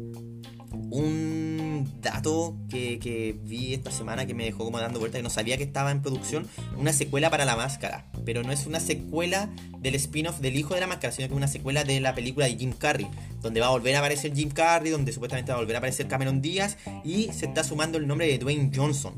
un 0.90 1.92
dato 2.00 2.56
que, 2.68 3.36
vi 3.44 3.74
esta 3.74 3.90
semana 3.90 4.26
que 4.26 4.34
me 4.34 4.44
dejó 4.44 4.64
como 4.64 4.78
dando 4.78 4.98
vuelta, 4.98 5.18
que 5.18 5.22
no 5.22 5.30
sabía 5.30 5.56
que 5.56 5.64
estaba 5.64 5.90
en 5.90 6.02
producción, 6.02 6.46
una 6.76 6.92
secuela 6.92 7.30
para 7.30 7.44
la 7.44 7.56
máscara. 7.56 8.06
Pero 8.24 8.42
no 8.42 8.52
es 8.52 8.66
una 8.66 8.80
secuela 8.80 9.50
del 9.78 9.94
spin-off 9.94 10.40
del 10.40 10.56
hijo 10.56 10.74
de 10.74 10.80
la 10.80 10.86
máscara, 10.86 11.12
sino 11.12 11.28
que 11.28 11.34
es 11.34 11.36
una 11.36 11.48
secuela 11.48 11.84
de 11.84 12.00
la 12.00 12.14
película 12.14 12.46
de 12.46 12.56
Jim 12.56 12.72
Carrey, 12.72 13.08
donde 13.40 13.60
va 13.60 13.66
a 13.66 13.70
volver 13.70 13.94
a 13.96 14.00
aparecer 14.00 14.34
Jim 14.34 14.50
Carrey, 14.50 14.90
donde 14.90 15.12
supuestamente 15.12 15.52
va 15.52 15.58
a 15.58 15.60
volver 15.60 15.76
a 15.76 15.78
aparecer 15.78 16.08
Cameron 16.08 16.40
Díaz 16.40 16.76
y 17.04 17.32
se 17.32 17.46
está 17.46 17.64
sumando 17.64 17.98
el 17.98 18.06
nombre 18.06 18.26
de 18.26 18.38
Dwayne 18.38 18.70
Johnson. 18.74 19.14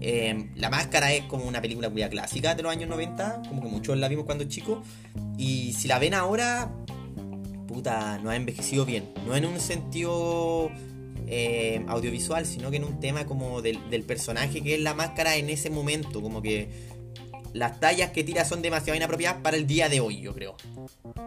Em, 0.00 0.50
la 0.56 0.68
máscara 0.68 1.12
es 1.12 1.24
como 1.24 1.46
una 1.46 1.62
película 1.62 1.88
muy 1.88 2.02
clásica 2.08 2.54
de 2.54 2.62
los 2.62 2.70
años 2.70 2.90
90, 2.90 3.42
como 3.48 3.62
que 3.62 3.68
muchos 3.68 3.96
la 3.96 4.08
vimos 4.08 4.26
cuando 4.26 4.44
chicos. 4.44 4.86
Y 5.38 5.72
si 5.72 5.88
la 5.88 5.98
ven 5.98 6.12
ahora, 6.12 6.70
puta, 7.66 8.18
no 8.22 8.30
ha 8.30 8.36
envejecido 8.36 8.84
bien. 8.84 9.10
No 9.26 9.34
en 9.34 9.46
un 9.46 9.58
sentido 9.58 10.70
eh, 11.26 11.84
audiovisual, 11.88 12.46
sino 12.46 12.70
que 12.70 12.76
en 12.76 12.84
un 12.84 13.00
tema 13.00 13.26
como 13.26 13.62
del, 13.62 13.78
personaje 14.06 14.62
que 14.62 14.74
es 14.74 14.80
la 14.80 14.94
máscara 14.94 15.36
en 15.36 15.48
ese 15.48 15.70
momento, 15.70 16.22
como 16.22 16.42
que 16.42 16.68
las 17.52 17.80
tallas 17.80 18.10
que 18.10 18.24
tira 18.24 18.44
son 18.44 18.62
demasiado 18.62 18.96
inapropiadas 18.96 19.40
para 19.42 19.56
el 19.56 19.66
día 19.66 19.88
de 19.88 20.00
hoy, 20.00 20.20
yo 20.20 20.34
creo. 20.34 20.56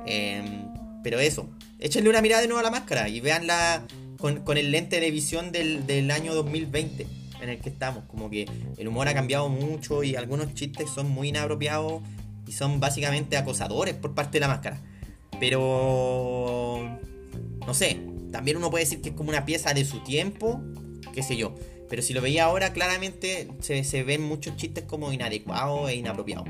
Em, 0.06 0.68
pero 1.04 1.20
eso, 1.20 1.50
échenle 1.80 2.10
una 2.10 2.22
mirada 2.22 2.42
de 2.42 2.48
nuevo 2.48 2.60
a 2.60 2.64
la 2.64 2.72
máscara 2.72 3.10
y 3.10 3.22
veanla 3.22 3.86
con, 4.18 4.42
con 4.42 4.58
el 4.58 4.72
lente 4.72 5.00
de 5.00 5.12
visión 5.12 5.52
del, 5.52 5.88
del 5.88 6.12
año 6.12 6.34
2020 6.34 7.08
en 7.42 7.50
el 7.50 7.60
que 7.60 7.70
estamos. 7.70 8.04
Como 8.08 8.30
que 8.30 8.48
el 8.78 8.88
humor 8.88 9.08
ha 9.08 9.14
cambiado 9.14 9.50
mucho 9.50 10.04
y 10.04 10.16
algunos 10.16 10.54
chistes 10.54 10.90
son 10.90 11.10
muy 11.10 11.30
inapropiados 11.30 12.02
y 12.48 12.52
son 12.52 12.80
básicamente 12.80 13.38
acosadores 13.38 13.96
por 13.96 14.14
parte 14.14 14.34
de 14.34 14.40
la 14.42 14.48
máscara. 14.48 14.82
Pero... 15.40 17.00
No 17.66 17.74
sé, 17.74 18.00
también 18.32 18.58
uno 18.58 18.70
puede 18.70 18.86
decir 18.86 19.02
que 19.02 19.10
es 19.10 19.16
como 19.16 19.30
una 19.30 19.46
pieza 19.46 19.74
de 19.74 19.86
su 19.86 20.00
tiempo, 20.00 20.62
qué 21.14 21.24
sé 21.24 21.38
yo. 21.38 21.56
Pero 21.90 22.02
si 22.02 22.14
lo 22.14 22.22
veía 22.22 22.46
ahora, 22.46 22.74
claramente 22.74 23.48
se, 23.60 24.04
ven 24.04 24.22
muchos 24.22 24.56
chistes 24.58 24.84
como 24.84 25.12
inadecuados 25.14 25.90
e 25.90 25.96
inapropiados. 25.96 26.48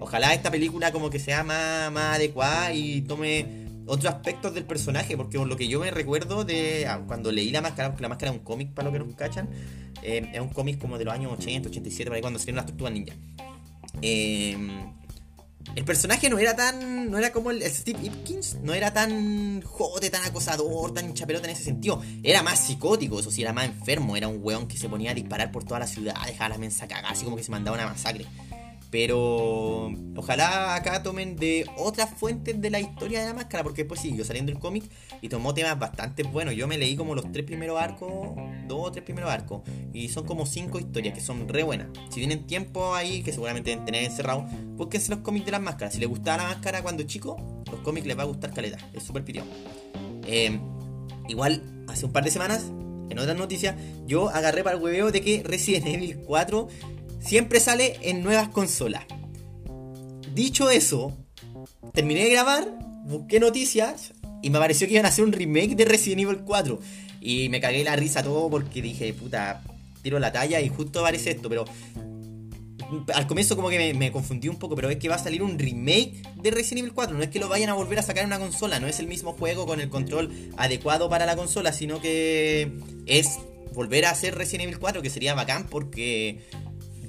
Ojalá 0.00 0.32
esta 0.32 0.50
película 0.50 0.92
como 0.92 1.10
que 1.10 1.18
sea 1.18 1.42
más, 1.42 1.90
más 1.90 2.16
adecuada 2.16 2.72
y 2.72 3.02
tome 3.02 3.66
otros 3.86 4.12
aspectos 4.12 4.54
del 4.54 4.64
personaje, 4.64 5.16
porque 5.16 5.38
por 5.38 5.48
lo 5.48 5.56
que 5.56 5.66
yo 5.66 5.80
me 5.80 5.90
recuerdo 5.90 6.44
de 6.44 6.86
ah, 6.86 7.02
cuando 7.06 7.32
leí 7.32 7.50
La 7.50 7.60
Máscara, 7.62 7.88
porque 7.90 8.02
La 8.02 8.08
Máscara 8.08 8.30
es 8.30 8.38
un 8.38 8.44
cómic 8.44 8.72
para 8.72 8.90
los 8.90 8.92
que 8.92 9.04
nos 9.04 9.16
cachan, 9.16 9.48
eh, 10.02 10.30
es 10.32 10.40
un 10.40 10.50
cómic 10.50 10.78
como 10.78 10.98
de 10.98 11.04
los 11.04 11.14
años 11.14 11.32
80, 11.32 11.70
87, 11.70 12.04
para 12.04 12.16
ahí 12.16 12.20
cuando 12.20 12.38
salieron 12.38 12.56
las 12.56 12.66
tortugas 12.66 12.92
ninja. 12.92 13.14
Eh, 14.02 14.56
el 15.74 15.84
personaje 15.84 16.28
no 16.28 16.38
era 16.38 16.56
tan. 16.56 17.10
No 17.10 17.18
era 17.18 17.32
como 17.32 17.50
el, 17.50 17.62
Steve 17.62 17.98
Hipkins. 18.02 18.56
No 18.62 18.74
era 18.74 18.92
tan 18.92 19.62
jote, 19.62 20.10
tan 20.10 20.24
acosador, 20.24 20.92
tan 20.92 21.14
chapelota 21.14 21.46
en 21.46 21.54
ese 21.54 21.64
sentido. 21.64 22.02
Era 22.22 22.42
más 22.42 22.66
psicótico, 22.66 23.20
eso 23.20 23.30
sí, 23.30 23.42
era 23.42 23.52
más 23.52 23.66
enfermo. 23.66 24.16
Era 24.16 24.28
un 24.28 24.40
weón 24.42 24.66
que 24.66 24.76
se 24.76 24.88
ponía 24.88 25.12
a 25.12 25.14
disparar 25.14 25.52
por 25.52 25.64
toda 25.64 25.80
la 25.80 25.86
ciudad, 25.86 26.14
dejaba 26.26 26.50
la 26.50 26.58
mensa 26.58 26.88
cagada, 26.88 27.10
así 27.10 27.24
como 27.24 27.36
que 27.36 27.42
se 27.42 27.50
mandaba 27.50 27.76
una 27.76 27.86
masacre. 27.86 28.26
Pero 28.90 29.92
ojalá 30.16 30.74
acá 30.74 31.02
tomen 31.02 31.36
de 31.36 31.66
otras 31.76 32.10
fuentes 32.10 32.58
de 32.60 32.70
la 32.70 32.80
historia 32.80 33.20
de 33.20 33.26
la 33.26 33.34
máscara, 33.34 33.62
porque 33.62 33.82
después 33.82 34.00
siguió 34.00 34.24
saliendo 34.24 34.50
el 34.50 34.58
cómic 34.58 34.84
y 35.20 35.28
tomó 35.28 35.52
temas 35.52 35.78
bastante 35.78 36.22
buenos. 36.22 36.54
Yo 36.54 36.66
me 36.66 36.78
leí 36.78 36.96
como 36.96 37.14
los 37.14 37.30
tres 37.30 37.44
primeros 37.44 37.78
arcos, 37.78 38.10
dos 38.66 38.88
o 38.88 38.92
tres 38.92 39.04
primeros 39.04 39.30
arcos, 39.30 39.62
y 39.92 40.08
son 40.08 40.24
como 40.24 40.46
cinco 40.46 40.78
historias 40.78 41.14
que 41.14 41.20
son 41.20 41.48
re 41.48 41.64
buenas. 41.64 41.88
Si 42.08 42.20
tienen 42.20 42.46
tiempo 42.46 42.94
ahí, 42.94 43.22
que 43.22 43.32
seguramente 43.32 43.70
deben 43.70 43.84
tener 43.84 44.04
encerrado, 44.04 44.46
búsquense 44.76 45.10
los 45.10 45.20
cómics 45.20 45.44
de 45.44 45.52
las 45.52 45.60
máscaras. 45.60 45.92
Si 45.92 46.00
les 46.00 46.08
gustaba 46.08 46.44
la 46.44 46.48
máscara 46.48 46.82
cuando 46.82 47.02
chico, 47.02 47.36
los 47.70 47.80
cómics 47.80 48.06
les 48.06 48.16
va 48.16 48.22
a 48.22 48.26
gustar 48.26 48.54
caleta. 48.54 48.78
Es 48.94 49.02
súper 49.02 49.22
piriado. 49.22 49.48
Eh, 50.26 50.58
igual, 51.28 51.84
hace 51.88 52.06
un 52.06 52.12
par 52.12 52.24
de 52.24 52.30
semanas, 52.30 52.70
en 53.10 53.18
otras 53.18 53.36
noticias, 53.36 53.76
yo 54.06 54.28
agarré 54.28 54.62
para 54.62 54.76
el 54.76 54.82
hueveo 54.82 55.10
de 55.10 55.20
que 55.20 55.42
Resident 55.42 55.86
Evil 55.86 56.20
4 56.26 56.68
siempre 57.20 57.60
sale 57.60 57.98
en 58.02 58.22
nuevas 58.22 58.48
consolas. 58.48 59.04
Dicho 60.34 60.70
eso, 60.70 61.16
terminé 61.92 62.24
de 62.24 62.30
grabar, 62.30 62.68
busqué 63.04 63.40
noticias 63.40 64.12
y 64.42 64.50
me 64.50 64.58
pareció 64.58 64.86
que 64.86 64.94
iban 64.94 65.06
a 65.06 65.08
hacer 65.08 65.24
un 65.24 65.32
remake 65.32 65.74
de 65.74 65.84
Resident 65.84 66.22
Evil 66.22 66.38
4. 66.44 66.78
Y 67.20 67.48
me 67.48 67.60
cagué 67.60 67.82
la 67.82 67.96
risa 67.96 68.22
todo 68.22 68.48
porque 68.48 68.80
dije, 68.80 69.12
puta, 69.12 69.62
tiro 70.02 70.18
la 70.18 70.32
talla 70.32 70.60
y 70.60 70.68
justo 70.68 71.00
aparece 71.00 71.32
esto, 71.32 71.48
pero 71.48 71.64
al 73.14 73.26
comienzo 73.26 73.54
como 73.56 73.68
que 73.68 73.94
me, 73.94 74.12
confundí 74.12 74.48
un 74.48 74.56
poco, 74.56 74.74
pero 74.74 74.88
es 74.88 74.96
que 74.96 75.08
va 75.08 75.16
a 75.16 75.18
salir 75.18 75.42
un 75.42 75.58
remake 75.58 76.22
de 76.36 76.50
Resident 76.50 76.80
Evil 76.80 76.92
4. 76.94 77.16
No 77.16 77.22
es 77.22 77.28
que 77.28 77.38
lo 77.38 77.48
vayan 77.48 77.68
a 77.70 77.74
volver 77.74 77.98
a 77.98 78.02
sacar 78.02 78.22
en 78.22 78.28
una 78.28 78.38
consola, 78.38 78.80
no 78.80 78.86
es 78.86 78.98
el 79.00 79.06
mismo 79.06 79.32
juego 79.32 79.66
con 79.66 79.80
el 79.80 79.88
control 79.88 80.30
adecuado 80.56 81.10
para 81.10 81.26
la 81.26 81.36
consola, 81.36 81.72
sino 81.72 82.00
que 82.00 82.72
es 83.06 83.38
volver 83.74 84.06
a 84.06 84.10
hacer 84.10 84.34
Resident 84.36 84.68
Evil 84.68 84.78
4, 84.78 85.02
que 85.02 85.10
sería 85.10 85.34
bacán 85.34 85.66
porque 85.68 86.40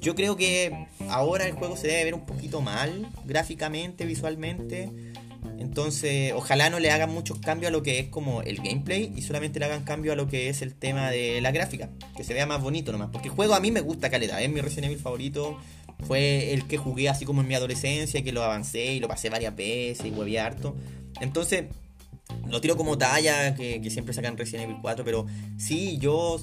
yo 0.02 0.16
creo 0.16 0.36
que 0.36 0.88
ahora 1.10 1.46
el 1.46 1.54
juego 1.54 1.76
se 1.76 1.88
debe 1.88 2.06
ver 2.06 2.14
un 2.14 2.26
poquito 2.26 2.62
mal, 2.62 3.08
gráficamente, 3.26 4.06
visualmente. 4.06 4.90
Entonces, 5.58 6.34
ojalá 6.36 6.70
no 6.70 6.80
le 6.80 6.92
hagan 6.92 7.10
muchos 7.12 7.40
cambios 7.40 7.70
a 7.70 7.72
lo 7.72 7.84
que 7.84 8.00
es 8.00 8.08
como 8.08 8.42
el 8.42 8.58
gameplay 8.58 9.14
y 9.16 9.22
solamente 9.22 9.60
le 9.60 9.66
hagan 9.66 9.84
cambio 9.84 10.14
a 10.14 10.16
lo 10.16 10.28
que 10.28 10.50
es 10.50 10.62
el 10.62 10.74
tema 10.74 11.12
de 11.12 11.42
la 11.42 11.52
gráfica, 11.52 11.90
que 12.16 12.24
se 12.24 12.34
vea 12.34 12.46
más 12.46 12.62
bonito 12.62 12.92
nomás. 12.92 13.10
Porque 13.12 13.28
el 13.28 13.34
juego 13.34 13.56
a 13.56 13.60
mí 13.60 13.72
me 13.72 13.82
gusta 13.82 14.10
caleta, 14.10 14.42
es 14.42 14.50
mi 14.50 14.62
Resident 14.62 14.86
Evil 14.86 15.00
favorito. 15.00 15.58
Fue 16.08 16.54
el 16.54 16.66
que 16.66 16.78
jugué 16.78 17.10
así 17.10 17.26
como 17.26 17.42
en 17.42 17.48
mi 17.48 17.56
adolescencia, 17.56 18.24
que 18.24 18.32
lo 18.32 18.42
avancé 18.42 18.94
y 18.94 19.00
lo 19.02 19.10
pasé 19.10 19.30
varias 19.30 19.56
veces 19.56 20.06
y 20.06 20.12
hueví 20.12 20.38
harto. 20.38 20.76
Entonces, 21.20 21.66
lo 22.48 22.62
tiro 22.62 22.78
como 22.78 22.98
talla, 22.98 23.54
que, 23.56 23.82
que 23.82 23.90
siempre 23.90 24.14
sacan 24.14 24.38
Resident 24.38 24.64
Evil 24.70 24.78
4, 24.82 25.04
pero 25.04 25.26
sí, 25.58 25.98
yo 25.98 26.40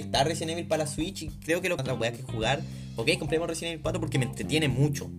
está 0.00 0.24
Resident 0.24 0.52
Evil 0.52 0.66
para 0.66 0.84
la 0.84 0.90
Switch 0.90 1.22
y 1.22 1.28
creo 1.28 1.60
que 1.60 1.68
lo 1.68 1.76
que 1.76 1.90
voy 1.92 2.08
a 2.08 2.12
jugar. 2.32 2.60
Ok, 2.96 3.10
compremos 3.18 3.48
Resident 3.48 3.74
Evil 3.74 3.82
4 3.82 4.00
porque 4.00 4.18
me 4.18 4.24
entretiene 4.24 4.68
mucho. 4.68 5.10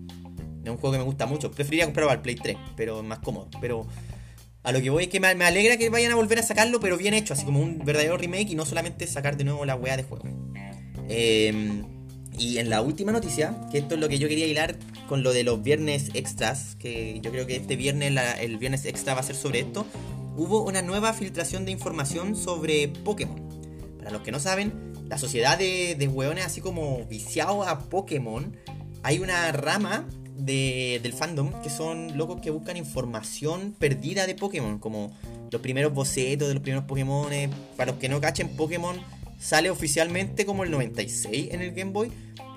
Es 0.63 0.69
un 0.69 0.77
juego 0.77 0.91
que 0.93 0.99
me 0.99 1.03
gusta 1.03 1.25
mucho. 1.25 1.51
Preferiría 1.51 1.85
comprarlo 1.85 2.09
para 2.09 2.21
Play 2.21 2.35
3, 2.35 2.57
pero 2.75 2.99
es 2.99 3.05
más 3.05 3.19
cómodo. 3.19 3.49
Pero 3.59 3.87
a 4.63 4.71
lo 4.71 4.81
que 4.81 4.89
voy 4.89 5.03
es 5.05 5.09
que 5.09 5.19
me, 5.19 5.27
alegra 5.27 5.77
que 5.77 5.89
vayan 5.89 6.11
a 6.11 6.15
volver 6.15 6.39
a 6.39 6.43
sacarlo, 6.43 6.79
pero 6.79 6.97
bien 6.97 7.13
hecho, 7.13 7.33
así 7.33 7.45
como 7.45 7.59
un 7.59 7.79
verdadero 7.79 8.17
remake 8.17 8.51
y 8.51 8.55
no 8.55 8.65
solamente 8.65 9.07
sacar 9.07 9.37
de 9.37 9.43
nuevo 9.43 9.65
la 9.65 9.75
weá 9.75 9.97
de 9.97 10.03
juego. 10.03 10.25
Em, 11.09 11.83
y 12.37 12.59
en 12.59 12.69
la 12.69 12.81
última 12.81 13.11
noticia, 13.11 13.57
que 13.71 13.79
esto 13.79 13.95
es 13.95 14.01
lo 14.01 14.07
que 14.07 14.19
yo 14.19 14.27
quería 14.27 14.45
hilar 14.45 14.77
con 15.09 15.23
lo 15.23 15.33
de 15.33 15.43
los 15.43 15.63
viernes 15.63 16.11
extras, 16.13 16.75
que 16.75 17.19
yo 17.21 17.31
creo 17.31 17.47
que 17.47 17.55
este 17.55 17.75
viernes, 17.75 18.13
el 18.39 18.57
viernes 18.57 18.85
extra 18.85 19.15
va 19.15 19.21
a 19.21 19.23
ser 19.23 19.35
sobre 19.35 19.61
esto, 19.61 19.85
hubo 20.37 20.63
una 20.63 20.81
nueva 20.81 21.13
filtración 21.13 21.65
de 21.65 21.71
información 21.71 22.35
sobre 22.35 22.87
Pokémon. 22.87 23.50
Para 24.01 24.11
los 24.11 24.23
que 24.23 24.31
no 24.31 24.39
saben, 24.39 24.73
la 25.07 25.17
sociedad 25.17 25.57
de, 25.57 25.95
de 25.95 26.07
hueones 26.07 26.45
así 26.45 26.59
como 26.59 27.05
viciados 27.05 27.67
a 27.67 27.79
Pokémon, 27.79 28.57
hay 29.03 29.19
una 29.19 29.51
rama 29.51 30.07
de, 30.35 30.99
del 31.03 31.13
fandom 31.13 31.51
que 31.61 31.69
son 31.69 32.17
locos 32.17 32.41
que 32.41 32.49
buscan 32.49 32.77
información 32.77 33.75
perdida 33.77 34.25
de 34.25 34.35
Pokémon, 34.35 34.79
como 34.79 35.15
los 35.51 35.61
primeros 35.61 35.93
bocetos 35.93 36.47
de 36.47 36.55
los 36.55 36.63
primeros 36.63 36.85
Pokémon. 36.85 37.29
Para 37.77 37.91
los 37.91 37.99
que 37.99 38.09
no 38.09 38.19
cachen, 38.19 38.49
Pokémon 38.55 38.99
sale 39.39 39.69
oficialmente 39.69 40.45
como 40.45 40.63
el 40.63 40.71
96 40.71 41.49
en 41.51 41.61
el 41.61 41.71
Game 41.73 41.91
Boy, 41.91 42.11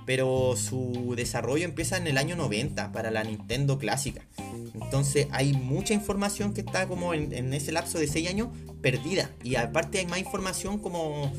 pero 0.07 0.55
su 0.57 1.15
desarrollo 1.17 1.65
empieza 1.65 1.97
en 1.97 2.07
el 2.07 2.19
año 2.19 2.37
90 2.37 2.93
para 2.93 3.11
la 3.11 3.25
Nintendo 3.25 3.79
clásica. 3.79 4.27
Entonces 4.75 5.29
hay 5.31 5.53
mucha 5.53 5.95
información 5.95 6.53
que 6.53 6.61
está 6.61 6.87
como 6.89 7.15
en, 7.15 7.53
ese 7.55 7.73
lapso 7.73 7.99
de 7.99 8.07
6 8.07 8.29
años 8.29 8.49
perdida. 8.83 9.31
Y 9.43 9.57
aparte 9.57 9.99
hay 9.99 10.07
más 10.07 10.19
información 10.19 10.79
como 10.79 11.33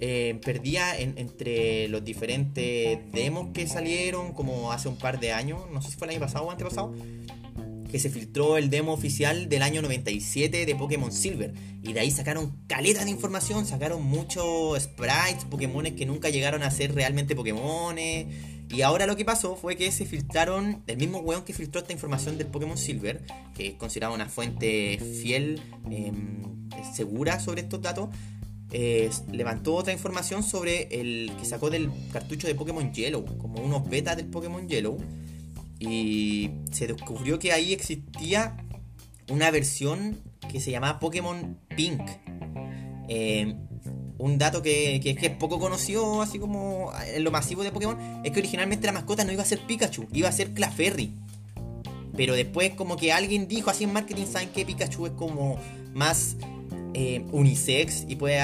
eh, 0.00 0.40
perdida 0.44 0.96
entre 0.96 1.88
los 1.88 2.04
diferentes 2.04 2.98
demos 3.12 3.48
que 3.52 3.66
salieron, 3.66 4.32
como 4.32 4.72
hace 4.72 4.88
un 4.88 4.96
par 4.96 5.20
de 5.20 5.32
años, 5.32 5.60
no 5.72 5.82
sé 5.82 5.90
si 5.90 5.96
fue 5.96 6.06
el 6.06 6.12
año 6.12 6.20
pasado 6.20 6.46
o 6.46 6.50
antepasado, 6.50 6.94
que 7.90 7.98
se 7.98 8.10
filtró 8.10 8.56
el 8.56 8.70
demo 8.70 8.92
oficial 8.92 9.48
del 9.48 9.62
año 9.62 9.82
97 9.82 10.66
de 10.66 10.74
Pokémon 10.74 11.10
Silver. 11.12 11.54
Y 11.82 11.92
de 11.92 12.00
ahí 12.00 12.10
sacaron 12.10 12.52
caleta 12.66 13.04
de 13.04 13.10
información, 13.10 13.66
sacaron 13.66 14.02
muchos 14.02 14.82
sprites, 14.82 15.44
Pokémones 15.48 15.94
que 15.94 16.06
nunca 16.06 16.28
llegaron 16.28 16.62
a 16.62 16.70
ser 16.70 16.94
realmente 16.94 17.34
Pokémones. 17.34 18.26
Y 18.70 18.82
ahora 18.82 19.06
lo 19.06 19.16
que 19.16 19.24
pasó 19.24 19.56
fue 19.56 19.76
que 19.76 19.90
se 19.90 20.04
filtraron, 20.04 20.82
el 20.86 20.96
mismo 20.98 21.20
weón 21.20 21.44
que 21.44 21.54
filtró 21.54 21.80
esta 21.80 21.92
información 21.92 22.36
del 22.36 22.48
Pokémon 22.48 22.76
Silver, 22.76 23.24
que 23.54 23.68
es 23.68 23.74
considerado 23.74 24.14
una 24.14 24.28
fuente 24.28 24.98
fiel, 24.98 25.62
em, 25.90 26.68
segura 26.94 27.40
sobre 27.40 27.62
estos 27.62 27.80
datos, 27.80 28.10
levantó 29.32 29.74
otra 29.74 29.94
información 29.94 30.42
sobre 30.42 31.00
el 31.00 31.32
que 31.38 31.46
sacó 31.46 31.70
del 31.70 31.90
cartucho 32.12 32.46
de 32.46 32.54
Pokémon 32.54 32.92
Yellow, 32.92 33.24
como 33.38 33.62
unos 33.62 33.88
betas 33.88 34.16
del 34.16 34.26
Pokémon 34.26 34.68
Yellow. 34.68 34.98
Y 35.78 36.50
se 36.72 36.86
descubrió 36.86 37.38
que 37.38 37.52
ahí 37.52 37.72
existía 37.72 38.56
una 39.28 39.50
versión 39.50 40.20
que 40.50 40.60
se 40.60 40.70
llamaba 40.70 40.98
Pokémon 40.98 41.58
Pink. 41.76 42.02
Eh, 43.08 43.54
un 44.18 44.36
dato 44.36 44.62
que, 44.62 45.00
que, 45.00 45.26
es 45.26 45.30
poco 45.36 45.58
conocido, 45.58 46.22
así 46.22 46.38
como 46.38 46.92
en 47.06 47.22
lo 47.22 47.30
masivo 47.30 47.62
de 47.62 47.70
Pokémon, 47.70 47.96
es 48.24 48.32
que 48.32 48.40
originalmente 48.40 48.86
la 48.86 48.92
mascota 48.92 49.24
no 49.24 49.32
iba 49.32 49.42
a 49.42 49.46
ser 49.46 49.60
Pikachu, 49.60 50.08
iba 50.12 50.28
a 50.28 50.32
ser 50.32 50.52
Clefairy. 50.52 51.12
Pero 52.16 52.34
después 52.34 52.72
como 52.74 52.96
que 52.96 53.12
alguien 53.12 53.46
dijo 53.46 53.70
así 53.70 53.84
en 53.84 53.92
marketing, 53.92 54.26
¿saben 54.26 54.48
que 54.48 54.66
Pikachu 54.66 55.06
es 55.06 55.12
como 55.12 55.56
más 55.94 56.36
eh, 56.94 57.24
unisex 57.30 58.06
y 58.08 58.16
puede 58.16 58.40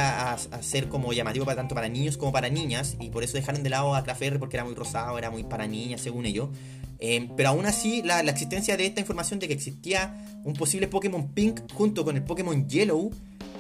ser 0.60 0.88
como 0.88 1.12
llamativo 1.12 1.44
para 1.44 1.56
tanto 1.56 1.74
para 1.74 1.88
niños 1.88 2.16
como 2.16 2.30
para 2.30 2.48
niñas? 2.48 2.96
Y 3.00 3.08
por 3.08 3.24
eso 3.24 3.36
dejaron 3.36 3.64
de 3.64 3.70
lado 3.70 3.96
a 3.96 4.04
Clefairy 4.04 4.38
porque 4.38 4.56
era 4.56 4.64
muy 4.64 4.74
rosado, 4.74 5.18
era 5.18 5.30
muy 5.30 5.42
para 5.42 5.66
niñas 5.66 6.02
según 6.02 6.24
ellos. 6.24 6.50
Eh, 6.98 7.28
pero 7.36 7.50
aún 7.50 7.66
así, 7.66 8.02
la, 8.02 8.22
la 8.22 8.30
existencia 8.30 8.76
de 8.76 8.86
esta 8.86 9.00
información 9.00 9.38
de 9.40 9.48
que 9.48 9.54
existía 9.54 10.14
un 10.44 10.54
posible 10.54 10.88
Pokémon 10.88 11.28
Pink 11.32 11.60
junto 11.72 12.04
con 12.04 12.16
el 12.16 12.22
Pokémon 12.22 12.68
Yellow 12.68 13.10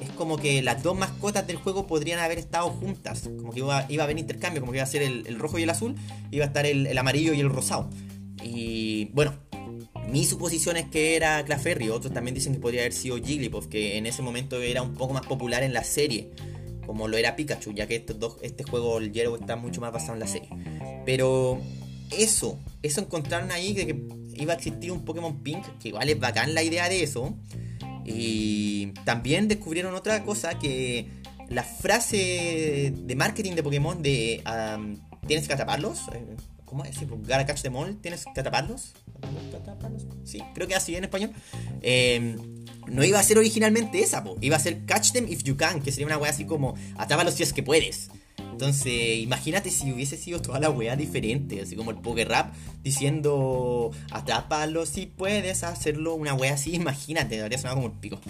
es 0.00 0.10
como 0.10 0.36
que 0.36 0.62
las 0.62 0.82
dos 0.82 0.96
mascotas 0.96 1.46
del 1.46 1.56
juego 1.56 1.86
podrían 1.86 2.20
haber 2.20 2.38
estado 2.38 2.68
juntas. 2.70 3.28
Como 3.38 3.52
que 3.52 3.60
iba, 3.60 3.78
a 3.78 4.02
haber 4.02 4.18
intercambio, 4.18 4.60
como 4.60 4.72
que 4.72 4.78
iba 4.78 4.84
a 4.84 4.88
ser 4.88 5.02
el, 5.02 5.38
rojo 5.38 5.58
y 5.58 5.62
el 5.62 5.70
azul, 5.70 5.94
iba 6.30 6.44
a 6.44 6.48
estar 6.48 6.66
el, 6.66 6.96
amarillo 6.96 7.32
y 7.32 7.40
el 7.40 7.48
rosado. 7.48 7.88
Y 8.42 9.06
bueno, 9.12 9.34
mi 10.10 10.24
suposición 10.24 10.76
es 10.76 10.86
que 10.86 11.16
era 11.16 11.44
Clefairy, 11.44 11.88
otros 11.88 12.12
también 12.12 12.34
dicen 12.34 12.52
que 12.52 12.60
podría 12.60 12.82
haber 12.82 12.92
sido 12.92 13.16
Jigglypuff, 13.16 13.68
que 13.68 13.96
en 13.96 14.06
ese 14.06 14.22
momento 14.22 14.60
era 14.60 14.82
un 14.82 14.94
poco 14.94 15.14
más 15.14 15.26
popular 15.26 15.62
en 15.62 15.72
la 15.72 15.84
serie, 15.84 16.30
como 16.86 17.08
lo 17.08 17.16
era 17.16 17.36
Pikachu, 17.36 17.72
ya 17.72 17.86
que 17.86 17.96
estos 17.96 18.18
dos, 18.18 18.36
este 18.42 18.64
juego, 18.64 18.98
el 18.98 19.12
Yellow, 19.12 19.36
está 19.36 19.56
mucho 19.56 19.80
más 19.80 19.92
basado 19.92 20.14
en 20.14 20.20
la 20.20 20.26
serie. 20.26 20.50
Pero 21.06 21.60
eso, 22.10 22.58
eso 22.82 23.00
encontraron 23.00 23.50
ahí 23.50 23.72
de 23.72 23.86
que 23.86 24.04
iba 24.36 24.52
a 24.52 24.56
existir 24.56 24.92
un 24.92 25.04
Pokémon 25.04 25.42
Pink, 25.42 25.64
que 25.80 25.88
igual 25.88 26.08
es 26.08 26.18
bacán 26.18 26.54
la 26.54 26.62
idea 26.62 26.88
de 26.88 27.02
eso. 27.02 27.34
Y 28.04 28.88
también 29.04 29.48
descubrieron 29.48 29.94
otra 29.94 30.24
cosa 30.24 30.58
que 30.58 31.08
la 31.48 31.62
frase 31.62 32.92
de 32.94 33.16
marketing 33.16 33.52
de 33.52 33.62
Pokémon 33.62 34.02
de 34.02 34.42
tienes 35.26 35.46
que 35.46 35.54
atraparlos. 35.54 36.00
Eh, 36.12 36.36
¿Cómo 36.64 36.84
es? 36.84 36.98
Gotta 37.06 37.46
catch 37.46 37.62
them 37.62 37.76
all, 37.76 37.96
tienes 38.00 38.24
que 38.24 38.40
atraparlos. 38.40 38.92
Sí, 40.24 40.42
creo 40.54 40.66
que 40.66 40.74
así 40.74 40.96
en 40.96 41.04
español. 41.04 41.32
Em, 41.82 42.36
no 42.88 43.04
iba 43.04 43.18
a 43.18 43.22
ser 43.22 43.38
originalmente 43.38 44.00
esa, 44.00 44.24
iba 44.40 44.56
a 44.56 44.60
ser 44.60 44.84
catch 44.84 45.12
them 45.12 45.26
if 45.28 45.42
you 45.44 45.56
can, 45.56 45.80
que 45.80 45.92
sería 45.92 46.06
una 46.06 46.18
wea 46.18 46.30
así 46.30 46.44
como 46.44 46.74
atrápalos 46.96 47.34
si 47.34 47.42
es 47.42 47.52
que 47.52 47.62
puedes. 47.62 48.10
Entonces, 48.54 49.18
imagínate 49.18 49.70
si 49.70 49.92
hubiese 49.92 50.16
sido 50.16 50.40
toda 50.40 50.60
la 50.60 50.70
weá 50.70 50.94
diferente, 50.94 51.60
así 51.60 51.74
como 51.74 51.90
el 51.90 51.98
Poké 51.98 52.24
Rap 52.24 52.54
diciendo 52.84 53.90
atrápalo 54.10 54.86
si 54.86 55.06
puedes 55.06 55.64
hacerlo, 55.64 56.14
una 56.14 56.34
wea 56.34 56.54
así, 56.54 56.74
imagínate, 56.76 57.42
habría 57.42 57.58
sonado 57.58 57.76
como 57.76 57.88
el 57.88 57.98
pico. 57.98 58.20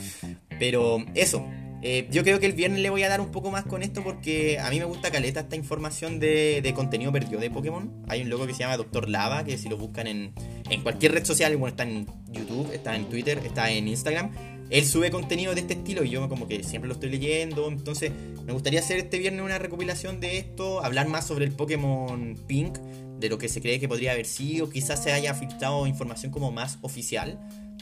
Pero 0.58 1.04
eso, 1.14 1.46
Eh, 1.86 2.08
yo 2.10 2.22
creo 2.24 2.40
que 2.40 2.46
el 2.46 2.54
viernes 2.54 2.80
le 2.80 2.88
voy 2.88 3.02
a 3.02 3.10
dar 3.10 3.20
un 3.20 3.30
poco 3.30 3.50
más 3.50 3.66
con 3.66 3.82
esto 3.82 4.02
porque 4.02 4.58
a 4.58 4.70
mí 4.70 4.78
me 4.78 4.86
gusta 4.86 5.10
caleta 5.10 5.40
esta 5.40 5.54
información 5.54 6.18
de, 6.18 6.72
contenido 6.74 7.12
perdido 7.12 7.38
de 7.38 7.50
Pokémon. 7.50 7.92
Hay 8.08 8.22
un 8.22 8.30
logo 8.30 8.46
que 8.46 8.54
se 8.54 8.60
llama 8.60 8.78
Doctor 8.78 9.10
Lava, 9.10 9.44
que 9.44 9.58
si 9.58 9.68
lo 9.68 9.76
buscan 9.76 10.06
en, 10.06 10.32
en 10.70 10.82
cualquier 10.82 11.12
red 11.12 11.26
social, 11.26 11.54
bueno, 11.58 11.72
está 11.76 11.82
en 11.82 12.06
YouTube, 12.32 12.72
está 12.72 12.96
en 12.96 13.04
Twitter, 13.10 13.38
está 13.44 13.70
en 13.70 13.86
Instagram. 13.86 14.30
Él 14.74 14.84
sube 14.86 15.12
contenido 15.12 15.54
de 15.54 15.60
este 15.60 15.74
estilo 15.74 16.02
y 16.02 16.10
yo 16.10 16.28
como 16.28 16.48
que 16.48 16.64
siempre 16.64 16.88
lo 16.88 16.94
estoy 16.94 17.08
leyendo. 17.08 17.68
Entonces 17.68 18.10
me 18.44 18.52
gustaría 18.52 18.80
hacer 18.80 18.98
este 18.98 19.20
viernes 19.20 19.42
una 19.42 19.56
recopilación 19.56 20.18
de 20.18 20.38
esto, 20.38 20.84
hablar 20.84 21.06
más 21.06 21.28
sobre 21.28 21.44
el 21.44 21.52
Pokémon 21.52 22.36
Pink, 22.48 22.78
de 23.20 23.28
lo 23.28 23.38
que 23.38 23.48
se 23.48 23.62
cree 23.62 23.78
que 23.78 23.86
podría 23.86 24.10
haber 24.10 24.26
sido. 24.26 24.68
Quizás 24.70 25.00
se 25.00 25.12
haya 25.12 25.32
filtrado 25.32 25.86
información 25.86 26.32
como 26.32 26.50
más 26.50 26.78
oficial. 26.82 27.38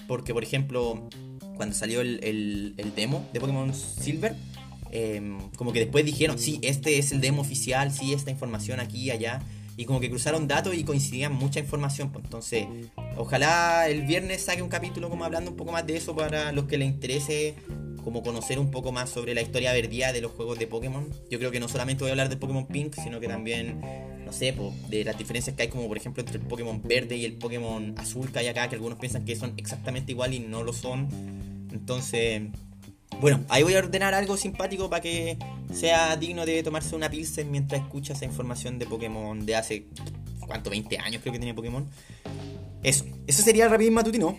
Porque, 0.06 0.34
por 0.34 0.42
ejemplo, 0.42 1.08
cuando 1.56 1.74
salió 1.74 2.02
el, 2.02 2.92
demo 2.94 3.26
de 3.32 3.40
Pokémon 3.40 3.72
Silver, 3.72 4.36
em, 4.90 5.38
como 5.56 5.72
que 5.72 5.78
después 5.78 6.04
dijeron, 6.04 6.38
sí, 6.38 6.58
este 6.60 6.98
es 6.98 7.10
el 7.12 7.22
demo 7.22 7.40
oficial, 7.40 7.90
sí, 7.90 8.12
esta 8.12 8.30
información 8.30 8.80
aquí 8.80 9.10
allá. 9.10 9.40
Y 9.76 9.84
como 9.84 10.00
que 10.00 10.10
cruzaron 10.10 10.46
datos 10.48 10.74
y 10.74 10.84
coincidían 10.84 11.32
mucha 11.32 11.60
información. 11.60 12.10
Pues 12.12 12.24
entonces, 12.24 12.66
ojalá 13.16 13.88
el 13.88 14.02
viernes 14.02 14.42
saque 14.42 14.62
un 14.62 14.68
capítulo 14.68 15.08
como 15.08 15.24
hablando 15.24 15.50
un 15.50 15.56
poco 15.56 15.72
más 15.72 15.86
de 15.86 15.96
eso 15.96 16.14
para 16.14 16.52
los 16.52 16.64
que 16.64 16.78
les 16.78 16.88
interese 16.88 17.54
como 18.02 18.22
conocer 18.22 18.58
un 18.58 18.70
poco 18.70 18.92
más 18.92 19.10
sobre 19.10 19.34
la 19.34 19.42
historia 19.42 19.72
verdía 19.72 20.12
de 20.12 20.20
los 20.20 20.32
juegos 20.32 20.58
de 20.58 20.66
Pokémon. 20.66 21.08
Yo 21.30 21.38
creo 21.38 21.50
que 21.50 21.60
no 21.60 21.68
solamente 21.68 22.02
voy 22.02 22.10
a 22.10 22.12
hablar 22.12 22.28
del 22.28 22.38
Pokémon 22.38 22.66
Pink, 22.66 22.94
sino 22.94 23.20
que 23.20 23.28
también, 23.28 23.80
no 24.24 24.32
sé, 24.32 24.54
de 24.88 25.04
las 25.04 25.16
diferencias 25.16 25.56
que 25.56 25.62
hay 25.62 25.68
como 25.68 25.88
por 25.88 25.96
ejemplo 25.96 26.20
entre 26.22 26.38
el 26.38 26.44
Pokémon 26.44 26.82
verde 26.82 27.16
y 27.16 27.24
el 27.24 27.34
Pokémon 27.34 27.94
azul 27.96 28.30
que 28.30 28.40
hay 28.40 28.48
acá, 28.48 28.68
que 28.68 28.74
algunos 28.74 28.98
piensan 28.98 29.24
que 29.24 29.36
son 29.36 29.54
exactamente 29.56 30.12
igual 30.12 30.34
y 30.34 30.40
no 30.40 30.62
lo 30.62 30.72
son. 30.72 31.08
Entonces, 31.72 32.42
bueno, 33.20 33.44
ahí 33.48 33.62
voy 33.62 33.74
a 33.74 33.78
ordenar 33.78 34.14
algo 34.14 34.36
simpático 34.36 34.90
para 34.90 35.00
que 35.02 35.38
sea 35.72 36.16
digno 36.16 36.44
de 36.46 36.62
tomarse 36.62 36.94
una 36.96 37.10
pilsen 37.10 37.50
mientras 37.50 37.82
escucha 37.82 38.12
esa 38.12 38.24
información 38.24 38.78
de 38.78 38.86
Pokémon 38.86 39.44
de 39.44 39.56
hace, 39.56 39.86
¿cuánto? 40.46 40.70
20 40.70 40.98
años 40.98 41.22
creo 41.22 41.32
que 41.32 41.38
tenía 41.38 41.54
Pokémon. 41.54 41.88
Eso, 42.82 43.04
eso 43.26 43.42
sería 43.42 43.64
el 43.64 43.70
Rapidín 43.70 43.94
Matutino. 43.94 44.36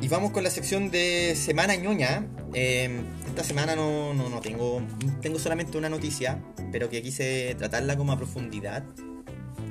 y 0.00 0.08
vamos 0.08 0.30
con 0.30 0.42
la 0.42 0.50
sección 0.50 0.90
de 0.90 1.34
Semana 1.36 1.74
ñoña. 1.76 2.26
Em, 2.54 3.04
esta 3.38 3.54
semana 3.54 3.76
no, 3.76 4.14
no, 4.14 4.40
tengo, 4.40 4.82
tengo 5.22 5.38
solamente 5.38 5.78
una 5.78 5.88
noticia, 5.88 6.42
pero 6.72 6.90
que 6.90 7.00
quise 7.02 7.54
tratarla 7.56 7.96
como 7.96 8.10
a 8.10 8.16
profundidad. 8.16 8.82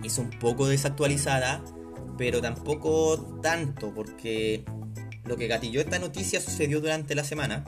Es 0.05 0.19
un 0.19 0.29
poco 0.29 0.69
desactualizada, 0.69 1.61
pero 2.17 2.39
tampoco 2.41 3.41
tanto, 3.43 3.93
porque 3.93 4.63
lo 5.25 5.35
que 5.35 5.47
gatilló 5.47 5.81
esta 5.81 5.99
noticia 5.99 6.39
sucedió 6.39 6.79
durante 6.79 7.13
la 7.13 7.25
semana, 7.25 7.65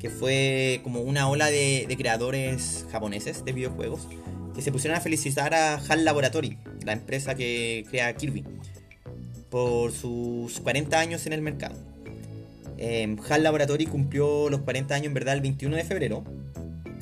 que 0.00 0.10
fue 0.10 0.80
como 0.82 1.02
una 1.02 1.28
ola 1.28 1.46
de, 1.46 1.86
de 1.88 1.96
creadores 1.96 2.84
japoneses 2.90 3.44
de 3.44 3.52
videojuegos 3.52 4.08
que 4.52 4.62
se 4.62 4.72
pusieron 4.72 4.98
a 4.98 5.00
felicitar 5.00 5.54
a 5.54 5.76
HAL 5.76 6.04
Laboratory, 6.04 6.58
la 6.84 6.92
empresa 6.92 7.36
que 7.36 7.86
crea 7.88 8.12
Kirby 8.16 8.44
por 9.48 9.92
sus 9.92 10.58
40 10.58 10.98
años 10.98 11.24
en 11.26 11.34
el 11.34 11.40
mercado. 11.40 11.95
Eh, 12.78 13.16
HAL 13.28 13.42
Laboratory 13.42 13.86
cumplió 13.86 14.50
los 14.50 14.60
40 14.60 14.94
años 14.94 15.06
en 15.06 15.14
verdad 15.14 15.34
el 15.34 15.40
21 15.40 15.76
de 15.76 15.84
febrero. 15.84 16.24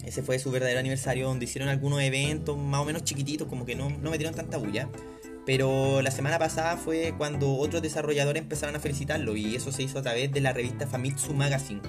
Ese 0.04 0.22
fue 0.22 0.38
su 0.38 0.50
verdadero 0.50 0.80
aniversario 0.80 1.26
donde 1.26 1.46
hicieron 1.46 1.68
algunos 1.68 2.00
eventos 2.02 2.58
más 2.58 2.80
o 2.80 2.84
menos 2.84 3.04
chiquititos, 3.04 3.48
como 3.48 3.64
que 3.64 3.74
no, 3.74 3.90
no 3.90 4.10
metieron 4.10 4.34
tanta 4.34 4.58
bulla. 4.58 4.88
Pero 5.46 6.00
la 6.02 6.10
semana 6.10 6.38
pasada 6.38 6.76
fue 6.76 7.14
cuando 7.16 7.56
otros 7.56 7.82
desarrolladores 7.82 8.42
empezaron 8.42 8.76
a 8.76 8.80
felicitarlo 8.80 9.36
y 9.36 9.56
eso 9.56 9.72
se 9.72 9.82
hizo 9.82 9.98
a 9.98 10.02
través 10.02 10.32
de 10.32 10.40
la 10.40 10.52
revista 10.52 10.86
Famitsu 10.86 11.34
Magazine, 11.34 11.80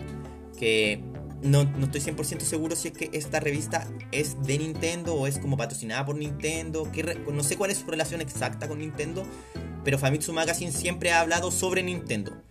que 0.60 1.02
no, 1.42 1.64
no, 1.64 1.86
estoy 1.86 2.02
100% 2.02 2.40
seguro 2.40 2.76
si 2.76 2.90
es 2.90 2.94
que 2.94 3.10
esta 3.14 3.40
revista 3.40 3.88
es 4.12 4.42
de 4.44 4.58
Nintendo 4.58 5.14
o 5.16 5.28
es 5.28 5.38
como 5.40 5.58
patrocinada 5.58 6.06
por 6.06 6.16
Nintendo. 6.16 6.92
Que 6.92 7.18
no 7.32 7.44
sé 7.44 7.56
cuál 7.56 7.72
es 7.72 7.78
su 7.78 7.88
relación 7.88 8.20
exacta 8.20 8.68
con 8.68 8.80
Nintendo, 8.80 9.24
pero 9.84 10.00
Famitsu 10.00 10.34
Magazine 10.34 10.72
siempre 10.72 11.12
ha 11.12 11.22
hablado 11.22 11.52
sobre 11.52 11.84
Nintendo. 11.84 12.45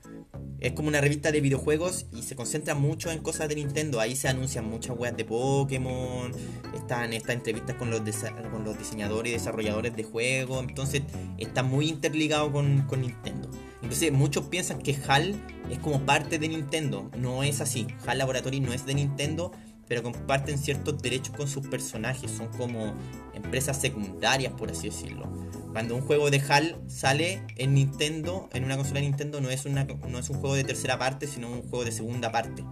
Es 0.65 0.73
como 0.73 0.89
una 0.89 1.03
revista 1.03 1.31
de 1.31 1.43
videojuegos 1.43 2.07
y 2.17 2.23
se 2.23 2.37
concentra 2.37 2.75
mucho 2.75 3.11
en 3.11 3.19
cosas 3.19 3.51
de 3.51 3.55
Nintendo. 3.57 4.01
Ahí 4.01 4.17
se 4.17 4.29
anuncian 4.29 4.65
muchas 4.65 4.97
weas 4.99 5.15
de 5.15 5.27
Pokémon, 5.27 6.33
están 6.75 7.13
estas 7.13 7.37
entrevistas 7.37 7.77
con 7.77 7.91
los, 7.91 8.01
con 8.51 8.65
los 8.65 8.79
diseñadores 8.79 9.31
y 9.31 9.35
desarrolladores 9.35 9.95
de 9.95 10.05
juegos. 10.05 10.65
Entonces 10.67 11.03
está 11.37 11.63
muy 11.63 11.91
interligado 11.91 12.51
con, 12.51 12.87
con 12.87 13.03
Nintendo. 13.03 13.51
Entonces 13.83 14.11
muchos 14.11 14.47
piensan 14.47 14.81
que 14.81 14.97
HAL 15.07 15.39
es 15.71 15.79
como 15.81 16.01
parte 16.07 16.39
de 16.39 16.49
Nintendo. 16.49 17.11
No 17.19 17.43
es 17.43 17.61
así. 17.61 17.87
HAL 18.07 18.17
Laboratory 18.17 18.61
no 18.61 18.73
es 18.73 18.87
de 18.87 18.95
Nintendo, 18.95 19.53
pero 19.89 20.03
comparten 20.03 20.59
ciertos 20.59 21.01
derechos 21.01 21.35
con 21.37 21.49
sus 21.49 21.67
personajes. 21.67 22.31
Son 22.31 22.49
como 22.49 22.95
empresas 23.35 23.81
secundarias, 23.81 24.53
por 24.53 24.71
así 24.71 24.89
decirlo. 24.89 25.31
Cuando 25.73 25.97
un 25.97 26.03
juego 26.03 26.31
de 26.31 26.41
HAL 26.41 26.77
sale 26.87 27.43
en 27.57 27.75
Nintendo, 27.75 28.49
en 28.53 28.65
una 28.65 28.77
consola 28.77 29.01
de 29.01 29.07
Nintendo, 29.07 29.41
no 29.41 29.51
es, 29.51 29.65
una, 29.65 29.85
no 29.85 30.19
es 30.19 30.31
un 30.31 30.39
juego 30.39 30.55
de 30.55 30.65
tercera 30.65 30.99
parte, 30.99 31.27
sino 31.27 31.51
un 31.51 31.63
juego 31.63 31.85
de 31.85 31.93
segunda 31.93 32.31
parte. 32.31 32.65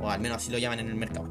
O 0.00 0.10
al 0.10 0.20
menos 0.20 0.38
así 0.38 0.50
lo 0.50 0.58
llaman 0.58 0.80
en 0.80 0.88
el 0.88 0.94
mercado. 0.94 1.28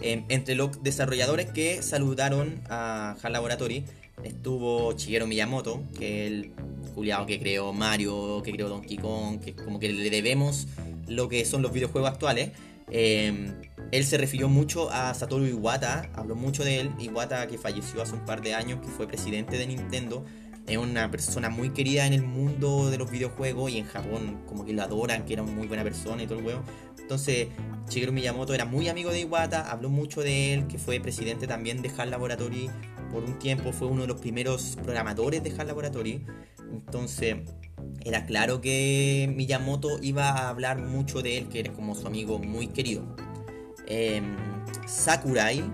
Em, 0.00 0.24
entre 0.28 0.54
los 0.54 0.82
desarrolladores 0.82 1.46
que 1.46 1.82
saludaron 1.82 2.62
a 2.68 3.16
HAL 3.20 3.32
Laboratory 3.32 3.84
estuvo 4.22 4.92
Shigeru 4.92 5.26
Miyamoto, 5.26 5.82
que 5.98 6.26
es 6.26 6.32
el 6.32 6.52
juliado 6.94 7.26
que 7.26 7.38
creó 7.38 7.72
Mario, 7.72 8.42
que 8.44 8.52
creó 8.52 8.68
Donkey 8.68 8.96
Kong, 8.96 9.40
que 9.40 9.54
como 9.54 9.78
que 9.78 9.88
le 9.88 10.10
debemos 10.10 10.66
lo 11.06 11.28
que 11.28 11.44
son 11.44 11.62
los 11.62 11.72
videojuegos 11.72 12.10
actuales. 12.10 12.50
Em, 12.90 13.54
él 13.90 14.04
se 14.04 14.18
refirió 14.18 14.48
mucho 14.48 14.90
a 14.90 15.14
Satoru 15.14 15.46
Iwata, 15.46 16.10
habló 16.14 16.34
mucho 16.34 16.64
de 16.64 16.80
él. 16.80 16.92
Iwata, 16.98 17.46
que 17.46 17.58
falleció 17.58 18.02
hace 18.02 18.14
un 18.14 18.24
par 18.24 18.42
de 18.42 18.54
años, 18.54 18.80
que 18.80 18.88
fue 18.88 19.06
presidente 19.06 19.56
de 19.56 19.66
Nintendo, 19.66 20.24
es 20.66 20.76
una 20.76 21.10
persona 21.10 21.48
muy 21.48 21.70
querida 21.70 22.06
en 22.06 22.12
el 22.12 22.22
mundo 22.22 22.90
de 22.90 22.98
los 22.98 23.10
videojuegos 23.10 23.70
y 23.70 23.78
en 23.78 23.86
Japón, 23.86 24.42
como 24.46 24.66
que 24.66 24.74
lo 24.74 24.82
adoran, 24.82 25.24
que 25.24 25.32
era 25.32 25.42
una 25.42 25.52
muy 25.52 25.66
buena 25.66 25.82
persona 25.82 26.22
y 26.22 26.26
todo 26.26 26.38
el 26.38 26.44
huevo. 26.44 26.62
Entonces, 26.98 27.48
Shigeru 27.88 28.12
Miyamoto 28.12 28.52
era 28.52 28.66
muy 28.66 28.88
amigo 28.88 29.10
de 29.10 29.20
Iwata, 29.20 29.70
habló 29.70 29.88
mucho 29.88 30.20
de 30.20 30.52
él, 30.52 30.66
que 30.66 30.76
fue 30.76 31.00
presidente 31.00 31.46
también 31.46 31.80
de 31.80 31.90
HAL 31.96 32.10
Laboratory 32.10 32.68
por 33.10 33.24
un 33.24 33.38
tiempo, 33.38 33.72
fue 33.72 33.88
uno 33.88 34.02
de 34.02 34.08
los 34.08 34.20
primeros 34.20 34.76
programadores 34.82 35.42
de 35.42 35.54
HAL 35.58 35.68
Laboratory. 35.68 36.26
Entonces, 36.70 37.36
era 38.04 38.26
claro 38.26 38.60
que 38.60 39.32
Miyamoto 39.34 39.98
iba 40.02 40.28
a 40.28 40.50
hablar 40.50 40.82
mucho 40.82 41.22
de 41.22 41.38
él, 41.38 41.48
que 41.48 41.60
era 41.60 41.72
como 41.72 41.94
su 41.94 42.06
amigo 42.06 42.38
muy 42.38 42.66
querido. 42.66 43.16
Em, 43.88 44.36
Sakurai 44.86 45.64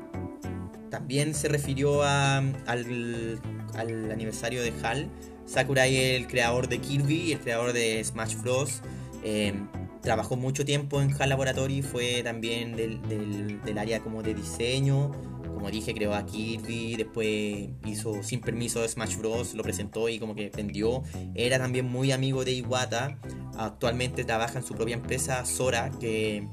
también 0.88 1.34
se 1.34 1.48
refirió 1.48 2.04
al, 2.04 3.40
aniversario 3.76 4.62
de 4.62 4.72
HAL. 4.82 5.10
Sakurai 5.44 5.96
el 5.96 6.28
creador 6.28 6.68
de 6.68 6.78
Kirby, 6.78 7.32
el 7.32 7.40
creador 7.40 7.72
de 7.72 8.02
Smash 8.02 8.36
Bros. 8.36 8.80
Em, 9.24 9.66
trabajó 10.00 10.36
mucho 10.36 10.64
tiempo 10.64 11.02
en 11.02 11.12
HAL 11.20 11.30
Laboratory, 11.30 11.82
fue 11.82 12.22
también 12.22 12.76
del, 12.76 13.78
área 13.78 14.00
como 14.00 14.22
de 14.22 14.34
diseño. 14.34 15.10
Como 15.52 15.70
dije, 15.70 15.94
creó 15.94 16.14
a 16.14 16.26
Kirby, 16.26 16.96
después 16.96 17.70
hizo 17.86 18.22
sin 18.22 18.40
permiso 18.40 18.82
de 18.82 18.88
Smash 18.88 19.16
Bros. 19.16 19.54
Lo 19.54 19.64
presentó 19.64 20.08
y 20.08 20.20
como 20.20 20.36
que 20.36 20.50
vendió. 20.50 21.02
Era 21.34 21.58
también 21.58 21.86
muy 21.86 22.12
amigo 22.12 22.44
de 22.44 22.52
Iwata. 22.52 23.18
Actualmente 23.58 24.24
trabaja 24.24 24.58
en 24.58 24.64
su 24.64 24.74
propia 24.74 24.94
empresa, 24.94 25.44
Sora, 25.44 25.90
que 25.98 26.46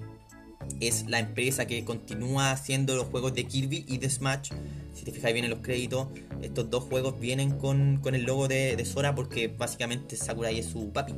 es 0.79 1.05
la 1.07 1.19
empresa 1.19 1.65
que 1.65 1.84
continúa 1.84 2.51
haciendo 2.51 2.95
los 2.95 3.07
juegos 3.07 3.34
de 3.34 3.45
Kirby 3.45 3.86
y 3.88 3.97
de 3.97 4.10
Smash. 4.10 4.51
Si 4.93 5.05
te 5.05 5.12
fijas 5.12 5.34
bien 5.34 5.45
en 5.45 5.51
los 5.51 5.60
créditos, 5.60 6.07
estos 6.41 6.69
dos 6.69 6.84
juegos 6.84 7.19
vienen 7.19 7.57
con, 7.57 8.01
el 8.05 8.23
logo 8.23 8.47
de, 8.47 8.84
Sora 8.86 9.15
porque 9.15 9.47
básicamente 9.47 10.15
Sakurai 10.15 10.60
es 10.60 10.67
su 10.67 10.91
papi. 10.91 11.13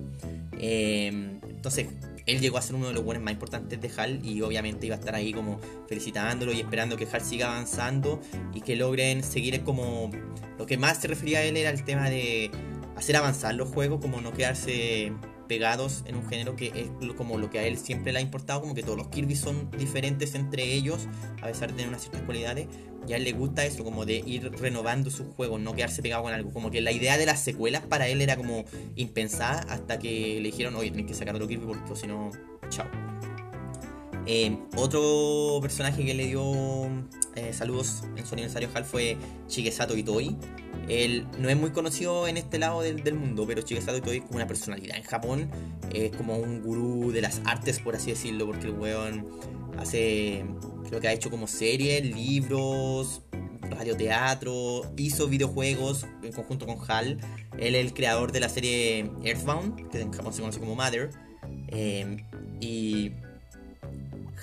Em, 0.60 1.40
entonces, 1.50 1.88
él 2.26 2.40
llegó 2.40 2.58
a 2.58 2.62
ser 2.62 2.76
uno 2.76 2.88
de 2.88 2.94
los 2.94 3.04
buenos 3.04 3.24
más 3.24 3.34
importantes 3.34 3.82
de 3.82 3.92
HAL 3.96 4.26
y 4.26 4.42
obviamente 4.42 4.86
iba 4.86 4.96
a 4.96 5.00
estar 5.00 5.16
ahí 5.16 5.34
como 5.34 5.60
felicitándolo 5.88 6.54
y 6.54 6.60
esperando 6.60 6.96
que 6.96 7.06
HAL 7.06 7.22
siga 7.22 7.52
avanzando 7.52 8.22
y 8.54 8.62
que 8.62 8.76
logren 8.76 9.24
seguir 9.24 9.62
como... 9.64 10.10
Lo 10.58 10.66
que 10.66 10.78
más 10.78 11.02
se 11.02 11.08
refería 11.08 11.40
a 11.40 11.44
él 11.44 11.58
era 11.58 11.70
el 11.72 11.84
tema 11.84 12.10
de 12.10 12.52
hacer 12.96 13.16
avanzar 13.16 13.56
los 13.56 13.70
juegos, 13.70 14.00
como 14.00 14.22
no 14.22 14.32
quedarse 14.32 15.12
pegados 15.54 16.04
en 16.08 16.16
un 16.16 16.28
género 16.28 16.56
que 16.56 16.90
es 17.00 17.14
como 17.14 17.38
lo 17.38 17.52
que 17.52 17.60
a 17.60 17.68
él 17.68 17.78
siempre 17.78 18.12
le 18.12 18.18
ha 18.18 18.22
importado, 18.24 18.60
como 18.62 18.74
que 18.74 18.82
todos 18.82 18.98
los 18.98 19.10
Kirby 19.10 19.36
son 19.36 19.70
diferentes 19.78 20.34
entre 20.34 20.64
ellos, 20.64 21.08
a 21.44 21.46
pesar 21.46 21.70
de 21.70 21.76
tener 21.76 21.90
unas 21.90 22.02
ciertas 22.02 22.24
cualidades, 22.24 22.68
y 23.08 23.14
a 23.14 23.18
él 23.18 23.24
le 23.24 23.34
gusta 23.34 23.64
eso, 23.64 23.84
como 23.84 24.04
de 24.04 24.24
ir 24.26 24.52
renovando 24.54 25.12
sus 25.12 25.28
juegos, 25.36 25.62
no 25.62 25.76
quedarse 25.76 26.02
pegado 26.02 26.24
con 26.24 26.34
algo, 26.34 26.52
como 26.52 26.72
que 26.72 26.82
la 26.82 26.92
idea 26.92 27.20
de 27.20 27.28
las 27.28 27.44
secuelas 27.44 27.84
para 27.84 28.08
él 28.08 28.20
era 28.22 28.36
como 28.36 28.66
impensada 28.96 29.60
hasta 29.70 30.00
que 30.00 30.40
le 30.42 30.50
dijeron, 30.50 30.76
oye, 30.76 30.90
tenés 30.90 31.06
que 31.06 31.14
sacar 31.14 31.36
otro 31.36 31.48
Kirby 31.48 31.68
porque 31.68 31.96
si 31.96 32.08
no, 32.08 32.32
chao. 32.70 32.88
Eh, 34.26 34.58
otro 34.76 35.60
personaje 35.62 36.04
que 36.04 36.16
le 36.16 36.26
dio 36.28 36.44
eh, 37.36 37.52
saludos 37.52 38.04
en 38.16 38.26
su 38.26 38.36
aniversario 38.36 38.70
HAL 38.74 38.86
fue 38.86 39.18
Shigesato 39.48 39.98
Itoi. 39.98 40.36
Él 40.90 41.28
no 41.40 41.50
es 41.50 41.58
muy 41.58 41.72
conocido 41.72 42.28
en 42.28 42.38
este 42.38 42.60
lado 42.60 42.82
del, 42.82 43.14
mundo, 43.14 43.46
pero 43.48 43.62
Shigesato 43.62 43.98
Itoi 43.98 44.18
es 44.18 44.24
como 44.24 44.36
una 44.36 44.48
personalidad 44.48 44.98
en 44.98 45.04
Japón. 45.04 45.50
Es 45.94 46.16
como 46.16 46.38
un 46.38 46.62
gurú 46.62 47.12
de 47.12 47.22
las 47.22 47.42
artes, 47.46 47.80
por 47.80 47.96
así 47.96 48.12
decirlo, 48.12 48.46
porque 48.46 48.68
el 48.68 48.74
weón 48.74 49.28
hace, 49.78 50.46
creo 50.88 51.00
que 51.00 51.08
ha 51.08 51.14
hecho 51.14 51.30
como 51.30 51.48
series, 51.48 52.04
libros, 52.04 53.22
radioteatro, 53.62 54.92
hizo 54.98 55.28
videojuegos 55.28 56.06
en 56.22 56.32
conjunto 56.32 56.66
con 56.66 56.78
HAL. 56.88 57.20
Él 57.58 57.76
es 57.76 57.86
el 57.86 57.94
creador 57.94 58.32
de 58.32 58.40
la 58.40 58.50
serie 58.50 59.10
Earthbound, 59.24 59.90
que 59.90 60.02
en 60.02 60.12
Japón 60.12 60.34
se 60.34 60.42
conoce 60.42 60.60
como 60.60 60.76
Mother. 60.76 61.12
Eh, 61.70 62.18
y 62.60 63.12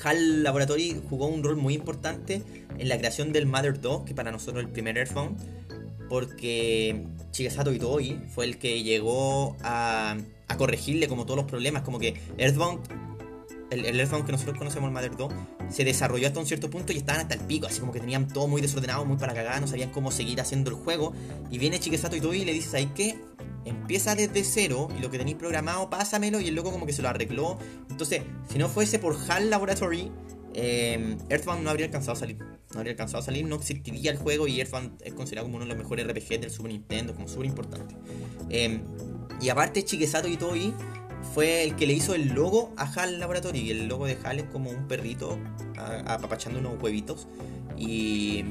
HAL 0.03 0.42
Laboratory 0.42 1.00
jugó 1.09 1.26
un 1.26 1.42
rol 1.42 1.57
muy 1.57 1.74
importante 1.74 2.42
en 2.79 2.88
la 2.88 2.98
creación 2.98 3.33
del 3.33 3.46
Mother 3.46 3.81
2, 3.81 4.05
que 4.05 4.14
para 4.14 4.31
nosotros 4.31 4.62
es 4.62 4.68
el 4.68 4.72
primer 4.72 4.96
Earthbound, 4.96 5.38
porque 6.11 7.07
Shigesato 7.33 7.73
Itoi 7.73 8.20
fue 8.35 8.44
el 8.44 8.59
que 8.59 8.83
llegó 8.83 9.57
a, 9.62 10.16
corregirle 10.59 11.07
como 11.07 11.25
todos 11.25 11.37
los 11.37 11.46
problemas, 11.46 11.83
como 11.83 12.01
que 12.01 12.20
Earthbound 12.37 12.81
el, 13.70 13.87
el, 13.87 14.01
Earthbound 14.01 14.27
que 14.27 14.33
nosotros 14.33 14.59
conocemos, 14.59 14.88
el 14.88 14.92
Mother 14.92 15.16
2, 15.16 15.33
se 15.70 15.85
desarrolló 15.85 16.27
hasta 16.27 16.40
un 16.40 16.46
cierto 16.46 16.68
punto 16.68 16.92
y 16.92 16.96
estaban 16.96 17.20
hasta 17.23 17.35
el 17.35 17.40
pico, 17.42 17.68
así 17.68 17.79
como 17.79 17.92
que 17.92 18.01
tenían 18.01 18.27
todo 18.27 18.49
muy 18.49 18.61
desordenado, 18.61 19.05
muy 19.05 19.16
para 19.16 19.33
cagar, 19.33 19.61
no 19.61 19.68
sabían 19.68 19.90
cómo 19.90 20.11
seguir 20.11 20.40
haciendo 20.40 20.70
el 20.70 20.77
juego. 20.77 21.12
Y 21.53 21.59
viene 21.59 21.79
Shigesato 21.79 22.16
Itoi 22.16 22.42
y 22.42 22.44
le 22.44 22.53
dices, 22.53 22.75
¿ahí 22.75 22.90
qué? 22.96 23.16
Empieza 23.64 24.16
desde 24.16 24.42
cero 24.42 24.88
y 24.99 25.01
lo 25.01 25.11
que 25.12 25.18
tenéis 25.18 25.37
programado, 25.37 25.88
pásamelo. 25.88 26.40
Y 26.40 26.49
el 26.49 26.57
loco 26.57 26.73
como 26.73 26.85
que 26.85 26.92
se 26.92 27.03
lo 27.03 27.09
arregló. 27.09 27.59
Entonces, 27.88 28.23
si 28.51 28.59
no 28.59 28.68
fuese 28.68 28.99
por 28.99 29.16
HAL 29.29 29.51
Laboratory, 29.51 30.11
eh, 30.55 31.17
Earthbound 31.29 31.63
no 31.63 31.71
habría 31.71 31.87
alcanzado 31.87 32.13
a 32.13 32.17
salir. 32.17 32.39
No 32.39 32.79
habría 32.79 32.93
alcanzado 32.93 33.23
a 33.23 33.23
salir, 33.23 33.47
no 33.47 33.57
existiría 33.57 34.13
el 34.13 34.17
juego 34.17 34.47
y 34.47 34.61
Earthbound 34.61 35.03
es 35.03 35.13
considerado 35.15 35.47
como 35.47 35.57
uno 35.57 35.65
de 35.65 35.71
los 35.71 35.79
mejores 35.79 36.07
RPG 36.07 36.41
del 36.41 36.51
Super 36.51 36.73
Nintendo, 36.73 37.15
como 37.15 37.29
súper 37.29 37.47
importante. 37.47 37.97
Eh, 38.49 38.81
y 39.41 39.49
aparte, 39.49 39.83
Shigesato 39.83 40.29
Itoi 40.29 40.75
fue 41.35 41.65
el 41.65 41.77
que 41.77 41.87
le 41.87 41.93
hizo 41.93 42.15
el 42.15 42.29
logo 42.29 42.73
a 42.77 42.85
HAL 42.85 43.19
Laboratory. 43.19 43.61
Y 43.61 43.71
el 43.71 43.89
logo 43.89 44.07
de 44.07 44.17
HAL 44.23 44.41
es 44.41 44.45
como 44.47 44.71
un 44.71 44.87
perrito 44.87 45.39
apapachando 46.07 46.59
unos 46.59 46.81
huevitos. 46.83 47.29
Y, 47.77 48.45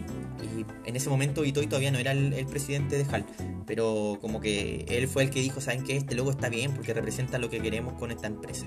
en 0.85 0.95
ese 0.95 1.09
momento 1.09 1.43
Itoi 1.43 1.67
todavía 1.67 1.91
no 1.91 1.99
era 1.99 2.13
el, 2.13 2.33
el, 2.33 2.45
presidente 2.45 2.97
de 2.97 3.03
HAL. 3.03 3.25
Pero 3.67 4.17
como 4.21 4.39
que 4.39 4.85
él 4.87 5.07
fue 5.07 5.23
el 5.23 5.29
que 5.29 5.41
dijo, 5.41 5.61
¿saben 5.61 5.83
qué? 5.83 5.97
Este 5.97 6.15
logo 6.15 6.31
está 6.31 6.49
bien 6.49 6.73
porque 6.73 6.93
representa 6.93 7.37
lo 7.37 7.49
que 7.49 7.59
queremos 7.59 7.93
con 7.93 8.11
esta 8.11 8.27
empresa. 8.27 8.65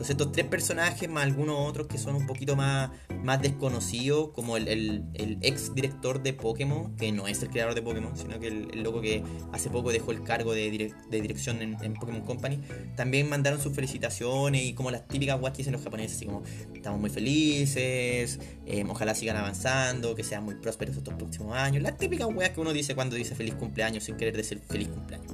Entonces 0.00 0.16
estos 0.16 0.32
tres 0.32 0.46
personajes, 0.46 1.10
más 1.10 1.24
algunos 1.24 1.56
otros 1.68 1.86
que 1.86 1.98
son 1.98 2.14
un 2.14 2.26
poquito 2.26 2.56
más, 2.56 2.90
más 3.22 3.42
desconocidos, 3.42 4.30
como 4.30 4.56
el, 4.56 4.66
el, 4.66 5.38
ex 5.42 5.74
director 5.74 6.22
de 6.22 6.32
Pokémon, 6.32 6.96
que 6.96 7.12
no 7.12 7.28
es 7.28 7.42
el 7.42 7.50
creador 7.50 7.74
de 7.74 7.82
Pokémon, 7.82 8.16
sino 8.16 8.40
que 8.40 8.48
el, 8.48 8.82
loco 8.82 9.02
que 9.02 9.22
hace 9.52 9.68
poco 9.68 9.92
dejó 9.92 10.12
el 10.12 10.22
cargo 10.22 10.54
de, 10.54 10.94
de 11.10 11.20
dirección 11.20 11.60
en, 11.60 11.92
Pokémon 11.92 12.22
Company, 12.22 12.62
también 12.96 13.28
mandaron 13.28 13.60
sus 13.60 13.74
felicitaciones 13.74 14.62
y 14.62 14.72
como 14.72 14.90
las 14.90 15.06
típicas 15.06 15.38
guas 15.38 15.52
que 15.52 15.58
dicen 15.58 15.74
los 15.74 15.82
japoneses, 15.82 16.16
así 16.16 16.24
como 16.24 16.44
estamos 16.74 16.98
muy 16.98 17.10
felices, 17.10 18.40
eh, 18.64 18.86
ojalá 18.88 19.14
sigan 19.14 19.36
avanzando, 19.36 20.14
que 20.14 20.24
sean 20.24 20.44
muy 20.46 20.54
prósperos 20.54 20.96
estos 20.96 21.12
próximos 21.12 21.54
años, 21.54 21.82
las 21.82 21.98
típicas 21.98 22.26
weas 22.34 22.52
que 22.52 22.60
uno 22.62 22.72
dice 22.72 22.94
cuando 22.94 23.16
dice 23.16 23.34
feliz 23.34 23.52
cumpleaños 23.52 24.04
sin 24.04 24.16
querer 24.16 24.34
decir 24.34 24.62
feliz 24.66 24.88
cumpleaños. 24.88 25.30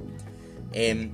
Eh, 0.73 1.09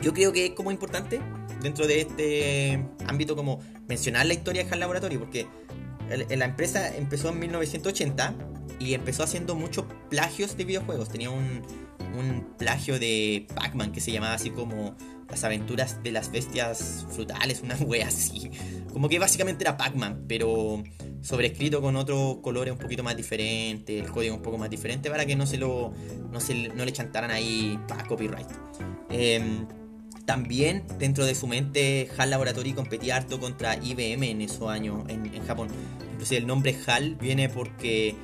yo 0.00 0.12
creo 0.12 0.32
que 0.32 0.46
es 0.46 0.50
como 0.52 0.72
importante 0.72 1.20
dentro 1.62 1.86
de 1.86 2.00
este 2.00 2.84
ámbito 3.06 3.36
como 3.36 3.60
mencionar 3.88 4.26
la 4.26 4.34
historia 4.34 4.64
de 4.64 4.70
HAL 4.70 4.80
Laboratory, 4.80 5.18
porque 5.18 5.46
la 6.36 6.44
empresa 6.44 6.94
empezó 6.96 7.28
en 7.28 7.38
1980 7.38 8.34
y 8.80 8.94
empezó 8.94 9.22
haciendo 9.22 9.54
muchos 9.54 9.84
plagios 10.08 10.56
de 10.56 10.64
videojuegos. 10.64 11.08
Tenía 11.08 11.30
un, 11.30 11.62
un 12.18 12.54
plagio 12.58 12.98
de 12.98 13.46
Pac-Man 13.54 13.92
que 13.92 14.00
se 14.00 14.10
llamaba 14.10 14.34
así 14.34 14.50
como 14.50 14.96
Las 15.28 15.44
aventuras 15.44 16.02
de 16.02 16.10
las 16.10 16.32
bestias 16.32 17.06
frutales, 17.10 17.60
una 17.62 17.76
wea 17.80 18.08
así. 18.08 18.50
Como 18.92 19.08
que 19.08 19.18
básicamente 19.18 19.64
era 19.64 19.76
Pac-Man, 19.76 20.24
pero 20.26 20.82
sobrescrito 21.20 21.80
con 21.80 21.96
otros 21.96 22.38
colores 22.38 22.72
un 22.72 22.78
poquito 22.78 23.02
más 23.02 23.16
diferentes, 23.16 24.02
el 24.02 24.10
código 24.10 24.34
un 24.34 24.42
poco 24.42 24.58
más 24.58 24.70
diferente 24.70 25.10
para 25.10 25.26
que 25.26 25.36
no 25.36 25.46
se 25.46 25.58
lo 25.58 25.92
no, 26.32 26.40
se, 26.40 26.68
no 26.68 26.84
le 26.84 26.92
chantaran 26.92 27.30
ahí 27.30 27.78
para 27.86 28.04
copyright. 28.06 28.48
Eh, 29.10 29.66
también 30.24 30.84
dentro 30.98 31.24
de 31.24 31.34
su 31.34 31.46
mente 31.46 32.08
HAL 32.16 32.30
Laboratory 32.30 32.72
competía 32.72 33.16
harto 33.16 33.40
contra 33.40 33.76
IBM 33.76 34.30
en 34.30 34.42
esos 34.42 34.68
años 34.68 35.04
en, 35.08 35.44
Japón. 35.46 35.68
Inclusive 36.12 36.38
el 36.38 36.46
nombre 36.46 36.76
HAL 36.86 37.16
viene 37.16 37.48
porque 37.48 38.14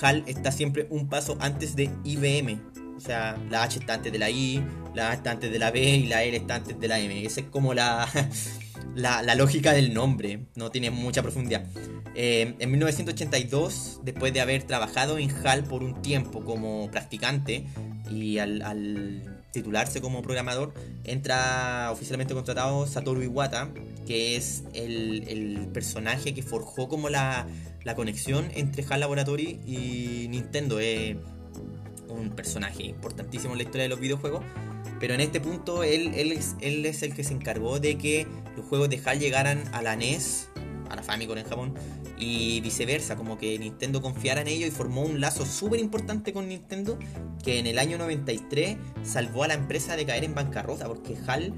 HAL 0.00 0.24
está 0.26 0.52
siempre 0.52 0.86
un 0.90 1.08
paso 1.08 1.36
antes 1.40 1.76
de 1.76 1.90
IBM. 2.04 2.60
O 2.96 3.00
sea, 3.00 3.36
la 3.50 3.62
H 3.62 3.78
está 3.78 3.94
antes 3.94 4.12
de 4.12 4.18
la 4.18 4.30
I, 4.30 4.64
la 4.94 5.10
A 5.10 5.14
está 5.14 5.32
antes 5.32 5.50
de 5.50 5.58
la 5.58 5.70
B 5.70 5.80
y 5.80 6.06
la 6.06 6.22
L 6.22 6.36
está 6.36 6.56
antes 6.56 6.78
de 6.78 6.88
la 6.88 6.98
M. 6.98 7.24
Esa 7.24 7.40
es 7.40 7.46
como 7.46 7.74
la, 7.74 8.08
la, 8.94 9.34
lógica 9.34 9.72
del 9.72 9.92
nombre, 9.92 10.46
no 10.54 10.70
tiene 10.70 10.90
mucha 10.90 11.22
profundidad. 11.22 11.66
Eh, 12.14 12.54
en 12.58 12.70
1982, 12.70 14.00
después 14.02 14.32
de 14.32 14.40
haber 14.40 14.62
trabajado 14.62 15.18
en 15.18 15.30
HAL 15.30 15.64
por 15.64 15.82
un 15.82 16.00
tiempo 16.00 16.42
como 16.44 16.90
practicante 16.90 17.66
y 18.10 18.38
al 18.38 19.35
titularse 19.56 20.00
como 20.00 20.22
programador, 20.22 20.74
entra 21.04 21.88
oficialmente 21.90 22.34
contratado 22.34 22.86
Satoru 22.86 23.22
Iwata, 23.22 23.70
que 24.06 24.36
es 24.36 24.64
el, 24.74 25.68
personaje 25.72 26.34
que 26.34 26.42
forjó 26.42 26.88
como 26.88 27.08
la, 27.08 27.46
conexión 27.96 28.50
entre 28.54 28.84
HAL 28.88 29.00
Laboratory 29.00 29.60
y 29.66 30.26
Nintendo. 30.28 30.78
Es 30.78 31.16
un 32.08 32.30
personaje 32.30 32.84
importantísimo 32.84 33.52
en 33.54 33.58
la 33.58 33.64
historia 33.64 33.84
de 33.84 33.88
los 33.88 34.00
videojuegos. 34.00 34.44
Pero 35.00 35.14
en 35.14 35.20
este 35.20 35.40
punto 35.40 35.82
él, 35.84 36.12
él, 36.14 36.32
es, 36.32 36.56
él 36.60 36.84
es 36.86 37.02
el 37.02 37.14
que 37.14 37.24
se 37.24 37.34
encargó 37.34 37.80
de 37.80 37.98
que 37.98 38.26
los 38.56 38.66
juegos 38.66 38.88
de 38.88 39.00
HAL 39.04 39.20
llegaran 39.20 39.62
a 39.72 39.82
la 39.82 39.96
NES, 39.96 40.48
a 40.88 40.96
la 40.96 41.02
Famicom 41.02 41.36
en 41.38 41.44
Japón, 41.44 41.74
y 42.18 42.60
viceversa, 42.60 43.16
como 43.16 43.38
que 43.38 43.58
Nintendo 43.58 44.00
confiara 44.00 44.40
en 44.40 44.48
ello 44.48 44.66
y 44.66 44.70
formó 44.70 45.02
un 45.02 45.20
lazo 45.20 45.44
súper 45.44 45.80
importante 45.80 46.32
con 46.32 46.48
Nintendo 46.48 46.98
que 47.42 47.58
en 47.58 47.66
el 47.66 47.78
año 47.78 47.98
93 47.98 48.76
salvó 49.04 49.44
a 49.44 49.48
la 49.48 49.54
empresa 49.54 49.96
de 49.96 50.06
caer 50.06 50.24
en 50.24 50.34
bancarrota 50.34 50.86
porque 50.86 51.16
HAL 51.26 51.52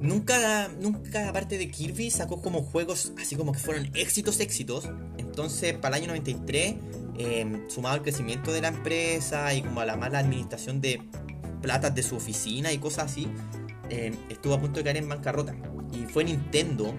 nunca, 0.00 0.68
nunca 0.80 1.28
aparte 1.28 1.58
de 1.58 1.70
Kirby 1.70 2.10
sacó 2.10 2.40
como 2.40 2.62
juegos 2.62 3.12
así 3.20 3.36
como 3.36 3.52
que 3.52 3.58
fueron 3.58 3.90
éxitos, 3.94 4.40
éxitos. 4.40 4.88
Entonces 5.18 5.74
para 5.74 5.96
el 5.96 6.02
año 6.02 6.08
93, 6.08 6.74
em, 7.18 7.68
sumado 7.68 7.96
al 7.96 8.02
crecimiento 8.02 8.52
de 8.52 8.60
la 8.60 8.68
empresa 8.68 9.52
y 9.54 9.62
como 9.62 9.80
a 9.80 9.84
la 9.84 9.96
mala 9.96 10.18
administración 10.18 10.80
de 10.80 11.00
platas 11.62 11.94
de 11.94 12.02
su 12.02 12.16
oficina 12.16 12.72
y 12.72 12.78
cosas 12.78 13.10
así, 13.10 13.26
em, 13.88 14.14
estuvo 14.28 14.54
a 14.54 14.60
punto 14.60 14.80
de 14.80 14.84
caer 14.84 14.98
en 14.98 15.08
bancarrota. 15.08 15.54
Y 15.92 16.06
fue 16.06 16.24
Nintendo 16.24 16.94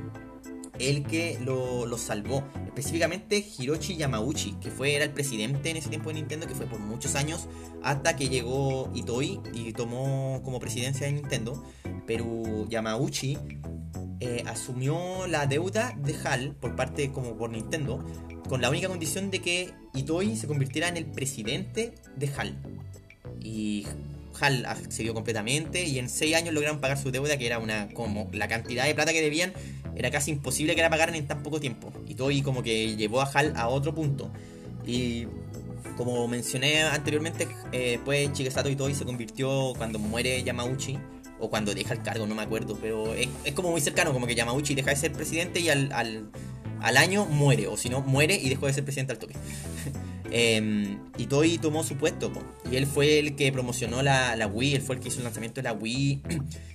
el 0.79 1.03
que 1.03 1.39
lo, 1.43 1.97
salvó. 1.97 2.43
Específicamente 2.65 3.45
Hiroshi 3.57 3.95
Yamauchi, 3.95 4.53
que 4.61 4.69
fue, 4.69 4.95
era 4.95 5.05
el 5.05 5.11
presidente 5.11 5.69
en 5.69 5.77
ese 5.77 5.89
tiempo 5.89 6.09
de 6.09 6.15
Nintendo, 6.15 6.47
que 6.47 6.55
fue 6.55 6.65
por 6.65 6.79
muchos 6.79 7.15
años, 7.15 7.47
hasta 7.81 8.15
que 8.15 8.27
llegó 8.27 8.91
Itoi 8.93 9.39
y 9.53 9.71
tomó 9.73 10.41
como 10.43 10.59
presidencia 10.59 11.07
de 11.07 11.13
Nintendo. 11.13 11.63
Pero 12.05 12.67
Yamauchi 12.67 13.37
eh, 14.19 14.43
asumió 14.45 15.27
la 15.27 15.45
deuda 15.45 15.95
de 15.97 16.15
HAL 16.15 16.55
por 16.55 16.75
parte 16.75 17.11
como 17.11 17.37
por 17.37 17.49
Nintendo, 17.49 18.05
con 18.49 18.61
la 18.61 18.69
única 18.69 18.87
condición 18.87 19.31
de 19.31 19.39
que 19.39 19.73
Itoi 19.93 20.35
se 20.35 20.47
convirtiera 20.47 20.87
en 20.87 20.97
el 20.97 21.05
presidente 21.05 21.93
de 22.15 22.27
HAL. 22.35 22.57
Y 23.41 23.85
HAL 24.39 24.65
accedió 24.65 25.13
completamente 25.13 25.83
y 25.83 25.99
en 25.99 26.09
6 26.09 26.35
años 26.35 26.53
lograron 26.53 26.79
pagar 26.79 26.97
su 26.97 27.11
deuda, 27.11 27.37
que 27.37 27.45
era 27.45 27.59
una 27.59 27.89
como 27.93 28.29
la 28.33 28.47
cantidad 28.47 28.85
de 28.85 28.95
plata 28.95 29.13
que 29.13 29.21
debían 29.21 29.53
era 29.95 30.11
casi 30.11 30.31
imposible 30.31 30.75
que 30.75 30.81
la 30.81 30.89
pagaran 30.89 31.15
en 31.15 31.27
tan 31.27 31.43
poco 31.43 31.59
tiempo. 31.59 31.91
Y 32.07 32.15
Toei 32.15 32.41
como 32.41 32.63
que 32.63 32.95
llevó 32.95 33.21
a 33.21 33.25
HAL 33.25 33.53
a 33.55 33.67
otro 33.67 33.93
punto. 33.95 34.31
Y 34.85 35.27
como 35.97 36.27
mencioné 36.27 36.83
anteriormente, 36.83 37.47
eh, 37.71 37.99
pues 38.03 38.31
Chigesato 38.33 38.69
y 38.69 38.75
Toei 38.75 38.93
se 38.93 39.05
convirtió 39.05 39.73
cuando 39.77 39.99
muere 39.99 40.43
Yamauchi, 40.43 40.97
o 41.39 41.49
cuando 41.49 41.73
deja 41.73 41.93
el 41.93 42.01
cargo, 42.01 42.25
no 42.27 42.35
me 42.35 42.43
acuerdo, 42.43 42.77
pero 42.81 43.13
es, 43.13 43.27
como 43.53 43.71
muy 43.71 43.81
cercano, 43.81 44.13
como 44.13 44.27
que 44.27 44.35
Yamauchi 44.35 44.75
deja 44.75 44.91
de 44.91 44.95
ser 44.95 45.11
presidente 45.11 45.59
y 45.59 45.69
al, 45.69 45.91
al, 45.91 46.97
año 46.97 47.25
muere, 47.25 47.67
o 47.67 47.77
si 47.77 47.89
no, 47.89 48.01
muere 48.01 48.35
y 48.35 48.49
dejó 48.49 48.67
de 48.67 48.73
ser 48.73 48.83
presidente 48.83 49.13
al 49.13 49.19
toque. 49.19 49.35
eh, 50.31 50.97
y 51.17 51.25
Toei 51.27 51.57
tomó 51.57 51.83
su 51.83 51.95
puesto, 51.95 52.31
y 52.69 52.75
él 52.75 52.85
fue 52.85 53.19
el 53.19 53.35
que 53.35 53.51
promocionó 53.51 54.01
la, 54.01 54.35
la 54.35 54.47
Wii, 54.47 54.75
él 54.75 54.81
fue 54.81 54.95
el 54.95 55.01
que 55.01 55.09
hizo 55.09 55.19
el 55.19 55.25
lanzamiento 55.25 55.61
de 55.61 55.63
la 55.63 55.73
Wii. 55.73 56.21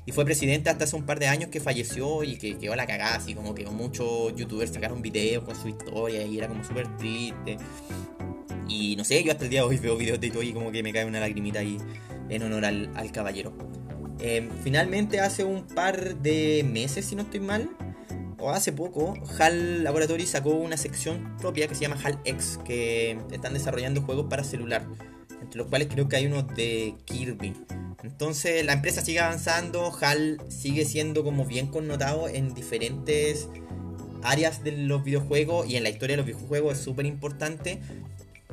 Y 0.06 0.12
fue 0.12 0.24
presidente 0.24 0.70
hasta 0.70 0.84
hace 0.84 0.96
un 0.96 1.04
par 1.04 1.20
de 1.20 1.28
años 1.28 1.50
que 1.50 1.60
falleció 1.60 2.24
y 2.24 2.36
que 2.36 2.58
quedó 2.58 2.72
a 2.72 2.76
la 2.76 2.86
cagada, 2.86 3.14
así 3.16 3.34
como 3.34 3.54
que 3.54 3.64
muchos 3.66 4.34
youtubers 4.34 4.72
sacaron 4.72 5.02
videos 5.02 5.44
con 5.44 5.54
su 5.54 5.68
historia 5.68 6.24
y 6.24 6.38
era 6.38 6.48
como 6.48 6.64
súper 6.64 6.96
triste. 6.96 7.58
Y 8.66 8.96
no 8.96 9.04
sé, 9.04 9.22
yo 9.22 9.30
hasta 9.30 9.44
el 9.44 9.50
día 9.50 9.60
de 9.60 9.68
hoy 9.68 9.76
veo 9.76 9.96
videos 9.96 10.18
de 10.18 10.30
todo 10.30 10.42
y 10.42 10.52
como 10.52 10.72
que 10.72 10.82
me 10.82 10.92
cae 10.92 11.04
una 11.04 11.20
lagrimita 11.20 11.60
ahí 11.60 11.76
en 12.28 12.42
honor 12.42 12.64
al, 12.64 13.12
caballero. 13.12 13.52
Em, 14.18 14.48
finalmente 14.64 15.20
hace 15.20 15.44
un 15.44 15.66
par 15.66 16.16
de 16.16 16.64
meses, 16.64 17.04
si 17.04 17.14
no 17.14 17.22
estoy 17.22 17.40
mal, 17.40 17.70
hace 18.48 18.72
poco, 18.72 19.14
HAL 19.38 19.84
Laboratory 19.84 20.26
sacó 20.26 20.50
una 20.50 20.76
sección 20.76 21.36
propia 21.38 21.68
que 21.68 21.74
se 21.74 21.82
llama 21.82 21.98
HAL 22.02 22.18
X, 22.24 22.58
que 22.64 23.18
están 23.30 23.52
desarrollando 23.52 24.02
juegos 24.02 24.26
para 24.30 24.44
celular, 24.44 24.86
entre 25.42 25.58
los 25.58 25.66
cuales 25.66 25.88
creo 25.88 26.08
que 26.08 26.16
hay 26.16 26.26
uno 26.26 26.42
de 26.42 26.94
Kirby. 27.04 27.54
Entonces 28.02 28.64
la 28.64 28.72
empresa 28.72 29.04
sigue 29.04 29.20
avanzando, 29.20 29.92
HAL 30.00 30.40
sigue 30.48 30.84
siendo 30.84 31.22
como 31.22 31.44
bien 31.44 31.66
connotado 31.66 32.28
en 32.28 32.54
diferentes 32.54 33.48
áreas 34.22 34.64
de 34.64 34.72
los 34.72 35.04
videojuegos 35.04 35.68
y 35.68 35.76
en 35.76 35.82
la 35.82 35.90
historia 35.90 36.14
de 36.14 36.22
los 36.22 36.26
videojuegos 36.26 36.78
es 36.78 36.84
súper 36.84 37.06
importante. 37.06 37.80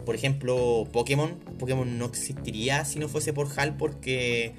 Por 0.06 0.15
ejemplo, 0.15 0.88
Pokémon. 0.91 1.38
Pokémon 1.60 1.97
no 1.97 2.06
existiría 2.06 2.86
si 2.86 3.00
no 3.00 3.08
fuese 3.08 3.34
por 3.34 3.47
HAL 3.58 3.78
porque... 3.78 4.54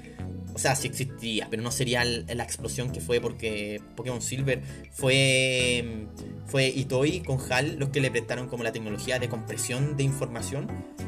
O 0.59 0.61
sea, 0.61 0.75
sí 0.75 0.89
existiría, 0.89 1.47
pero 1.49 1.63
no 1.63 1.71
sería 1.71 2.03
la 2.03 2.43
explosión 2.43 2.91
que 2.91 2.99
fue 2.99 3.21
porque 3.21 3.81
Pokémon 3.95 4.21
Silver 4.21 4.61
fue, 4.91 6.05
fue 6.47 6.67
Itoi 6.67 7.21
con 7.21 7.39
HAL 7.39 7.77
los 7.79 7.91
que 7.91 8.01
le 8.01 8.11
prestaron 8.11 8.49
como 8.49 8.65
la 8.65 8.73
tecnología 8.73 9.19
de 9.19 9.29
compresión 9.29 9.95
de 9.95 10.03
información 10.03 10.67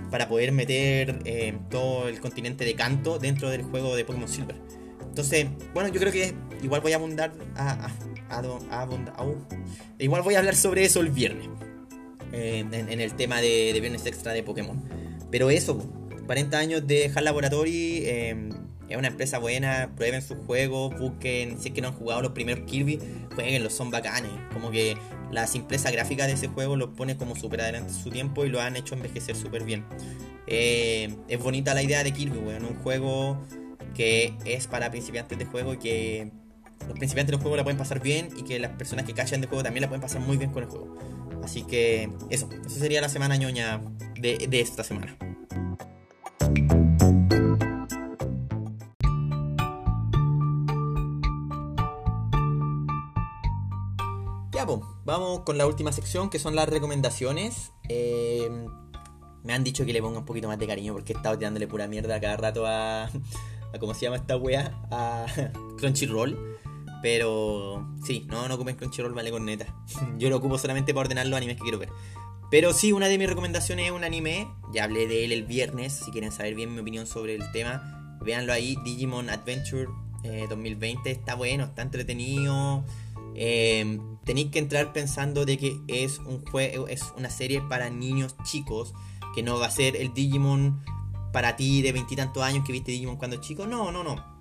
para 0.10 0.30
poder 0.30 0.54
meter 0.54 1.20
eh, 1.26 1.54
todo 1.70 2.08
el 2.08 2.22
continente 2.22 2.64
de 2.64 2.76
canto 2.76 3.20
dentro 3.20 3.50
del 3.50 3.64
juego 3.64 3.94
de 3.94 4.06
Pokémon 4.06 4.30
Silver. 4.30 4.56
Entonces, 5.02 5.48
bueno, 5.74 5.90
yo 5.90 6.00
creo 6.00 6.14
que 6.14 6.34
igual 6.64 6.80
voy 6.80 6.94
a 6.94 6.96
abundar 6.96 7.34
a, 7.58 7.92
igual 10.00 10.22
voy 10.22 10.36
a 10.36 10.40
hablar 10.40 10.56
sobre 10.56 10.86
eso 10.86 11.02
el 11.02 11.10
viernes. 11.10 11.50
En, 12.32 12.74
el 12.74 13.14
tema 13.16 13.42
de, 13.42 13.78
viernes 13.82 14.06
extra 14.06 14.32
de 14.32 14.44
Pokémon. 14.44 14.82
Pero 15.30 15.50
eso, 15.50 15.78
40 16.26 16.58
años 16.58 16.88
de 16.88 17.12
HAL 17.14 17.26
Laboratory. 17.26 18.04
Eh, 18.06 18.50
es 18.92 18.98
una 18.98 19.08
empresa 19.08 19.38
buena, 19.38 19.92
prueben 19.96 20.22
sus 20.22 20.38
juegos, 20.46 20.98
busquen, 21.00 21.60
si 21.60 21.70
es 21.70 21.74
que 21.74 21.82
no 21.82 21.90
han 21.90 21.94
jugado 21.94 22.22
los 22.22 22.32
primeros 22.34 22.66
Kirby, 22.66 23.00
jueguenlos, 23.34 23.74
son 23.74 23.90
bacanes. 23.90 24.32
Como 24.52 24.70
que 24.70 24.98
la 25.32 25.48
simpleza 25.48 25.92
gráfica 25.92 26.28
de 26.28 26.34
ese 26.34 26.48
juego 26.48 26.76
los 26.76 26.90
pone 26.90 27.16
como 27.16 27.36
súper 27.36 27.62
adelante 27.62 27.94
su 27.94 28.10
tiempo 28.10 28.46
y 28.46 28.50
lo 28.50 28.60
han 28.60 28.76
hecho 28.76 28.96
envejecer 28.96 29.36
súper 29.36 29.64
bien. 29.64 29.86
Eh, 30.48 31.16
es 31.30 31.40
bonita 31.40 31.74
la 31.74 31.84
idea 31.84 32.04
de 32.04 32.12
Kirby, 32.12 32.38
weón, 32.40 32.66
un 32.66 32.76
juego 32.76 33.40
que 33.96 34.34
es 34.46 34.68
para 34.68 34.92
principiantes 34.92 35.38
de 35.38 35.46
juego 35.46 35.74
y 35.74 35.78
que 35.78 36.32
los 36.88 36.98
principiantes 36.98 37.38
de 37.38 37.42
juego 37.42 37.56
la 37.56 37.64
pueden 37.64 37.78
pasar 37.78 38.02
bien 38.02 38.30
y 38.36 38.44
que 38.44 38.60
las 38.60 38.72
personas 38.72 39.06
que 39.06 39.14
callan 39.14 39.40
de 39.40 39.48
juego 39.48 39.64
también 39.64 39.82
la 39.82 39.88
pueden 39.88 40.02
pasar 40.02 40.20
muy 40.22 40.36
bien 40.36 40.52
con 40.52 40.64
el 40.64 40.70
juego. 40.70 40.98
Así 41.44 41.64
que 41.64 42.10
eso, 42.30 42.50
eso 42.66 42.80
sería 42.80 43.00
la 43.00 43.10
semana 43.10 43.38
ñoña 43.38 43.82
de 44.20 44.60
esta 44.60 44.84
semana. 44.84 45.16
Vamos 55.12 55.42
con 55.42 55.58
la 55.58 55.68
última 55.68 55.92
sección 55.92 56.30
que 56.30 56.40
son 56.40 56.56
las 56.56 56.70
recomendaciones. 56.70 57.74
Eh, 57.90 58.50
me 59.44 59.54
han 59.54 59.64
dicho 59.64 59.86
que 59.86 59.92
le 59.92 60.02
ponga 60.02 60.20
un 60.20 60.26
poquito 60.26 60.48
más 60.48 60.58
de 60.58 60.66
cariño 60.66 60.94
porque 60.94 61.12
he 61.14 61.16
estado 61.16 61.38
tirándole 61.38 61.68
pura 61.68 61.88
mierda 61.88 62.20
cada 62.22 62.38
rato 62.38 62.66
a, 62.66 63.04
a 63.74 63.80
¿cómo 63.80 63.94
se 63.94 64.02
llama 64.02 64.16
esta 64.16 64.38
wea? 64.38 64.74
A 64.90 65.26
Crunchyroll. 65.78 66.58
Pero 67.02 67.86
sí, 68.06 68.26
no, 68.30 68.48
no 68.48 68.56
ocupen 68.56 68.76
Crunchyroll, 68.76 69.14
vale 69.14 69.32
con 69.32 69.44
neta. 69.46 69.66
Yo 70.18 70.30
lo 70.30 70.38
ocupo 70.38 70.58
solamente 70.58 70.94
para 70.94 71.08
ordenar 71.08 71.28
los 71.28 71.36
animes 71.36 71.58
que 71.58 71.64
quiero 71.64 71.80
ver. 71.80 71.90
Pero 72.50 72.74
sí, 72.74 72.94
una 72.94 73.08
de 73.08 73.18
mis 73.18 73.28
recomendaciones 73.28 73.88
es 73.88 73.92
un 73.92 74.04
anime. 74.04 74.48
Ya 74.74 74.86
hablé 74.86 75.08
de 75.08 75.26
él 75.26 75.32
el 75.34 75.44
viernes. 75.44 75.94
Si 76.06 76.12
quieren 76.12 76.32
saber 76.32 76.56
bien 76.56 76.74
mi 76.74 76.80
opinión 76.80 77.06
sobre 77.06 77.36
el 77.36 77.52
tema, 77.52 78.18
véanlo 78.22 78.54
ahí. 78.54 78.78
Digimon 78.84 79.30
Adventure 79.30 79.88
2020. 80.50 81.10
Eh, 81.10 81.14
está 81.14 81.36
bueno, 81.36 81.66
está 81.66 81.82
entretenido. 81.82 82.84
Eh, 83.36 84.00
tenéis 84.26 84.52
que 84.52 84.60
entrar 84.60 84.94
pensando 84.94 85.46
de 85.46 85.58
que 85.58 85.80
es 85.88 86.20
un 86.20 86.46
juego, 86.46 86.88
es 86.88 87.14
una 87.18 87.30
serie 87.30 87.62
para 87.62 87.90
niños 87.90 88.36
chicos. 88.44 88.94
Que 89.34 89.44
no 89.44 89.58
va 89.60 89.68
a 89.68 89.72
ser 89.72 89.96
el 89.96 90.14
Digimon 90.14 90.84
para 91.32 91.56
ti 91.56 91.82
de 91.82 91.94
veintitantos 91.94 92.44
años 92.44 92.66
que 92.66 92.74
viste 92.74 92.92
Digimon 92.92 93.16
cuando 93.16 93.38
chico. 93.38 93.66
No, 93.66 93.92
no, 93.92 94.04
no 94.04 94.32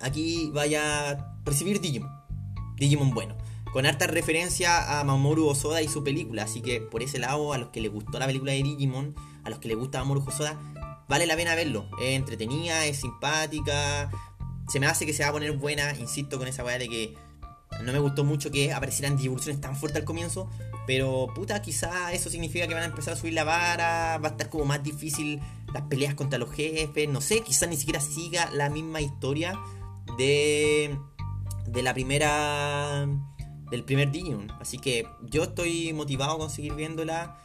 aquí 0.00 0.50
vaya 0.52 1.10
a 1.10 1.36
recibir 1.44 1.80
Digimon. 1.80 2.10
Digimon 2.76 3.10
bueno. 3.10 3.36
Con 3.72 3.86
harta 3.86 4.08
referencia 4.08 4.98
a 4.98 5.04
Mamoru 5.04 5.46
Osoda 5.46 5.80
y 5.80 5.88
su 5.88 6.02
película. 6.02 6.42
Así 6.42 6.60
que 6.60 6.80
por 6.80 7.02
ese 7.02 7.18
lado, 7.18 7.52
a 7.52 7.58
los 7.58 7.68
que 7.68 7.80
les 7.80 7.92
gustó 7.92 8.18
la 8.18 8.26
película 8.26 8.52
de 8.52 8.62
Digimon, 8.62 9.14
a 9.44 9.50
los 9.50 9.60
que 9.60 9.68
les 9.68 9.76
gusta 9.76 10.00
Mamoru 10.00 10.24
Osoda, 10.26 10.58
vale 11.08 11.26
la 11.26 11.36
pena 11.36 11.54
verlo. 11.54 11.88
Es 12.00 12.16
entretenida, 12.16 12.84
es 12.86 12.98
simpática. 12.98 14.10
Se 14.68 14.80
me 14.80 14.86
hace 14.86 15.06
que 15.06 15.12
se 15.12 15.22
va 15.22 15.28
a 15.28 15.32
poner 15.32 15.52
buena. 15.52 15.94
Insisto 15.98 16.38
con 16.38 16.48
esa 16.48 16.64
weá 16.64 16.78
de 16.78 16.88
que 16.88 17.14
no 17.82 17.92
me 17.92 17.98
gustó 17.98 18.24
mucho 18.24 18.50
que 18.50 18.72
aparecieran 18.72 19.18
evoluciones 19.18 19.60
tan 19.60 19.76
fuertes 19.76 20.00
al 20.00 20.06
comienzo. 20.06 20.48
Pero 20.86 21.28
puta, 21.34 21.60
quizá 21.62 22.12
eso 22.12 22.30
significa 22.30 22.66
que 22.66 22.74
van 22.74 22.82
a 22.82 22.86
empezar 22.86 23.14
a 23.14 23.16
subir 23.16 23.34
la 23.34 23.44
vara. 23.44 24.18
Va 24.18 24.28
a 24.28 24.30
estar 24.32 24.48
como 24.48 24.64
más 24.64 24.82
difícil 24.82 25.40
las 25.72 25.84
peleas 25.84 26.14
contra 26.14 26.38
los 26.38 26.50
jefes. 26.50 27.08
No 27.08 27.20
sé, 27.20 27.42
quizá 27.42 27.66
ni 27.66 27.76
siquiera 27.76 28.00
siga 28.00 28.50
la 28.52 28.70
misma 28.70 29.00
historia 29.00 29.58
de, 30.16 30.98
de 31.66 31.82
la 31.82 31.94
primera 31.94 33.06
del 33.70 33.84
primer 33.84 34.10
Digimon. 34.10 34.50
Así 34.60 34.78
que 34.78 35.06
yo 35.22 35.44
estoy 35.44 35.92
motivado 35.92 36.38
con 36.38 36.50
seguir 36.50 36.74
viéndola. 36.74 37.38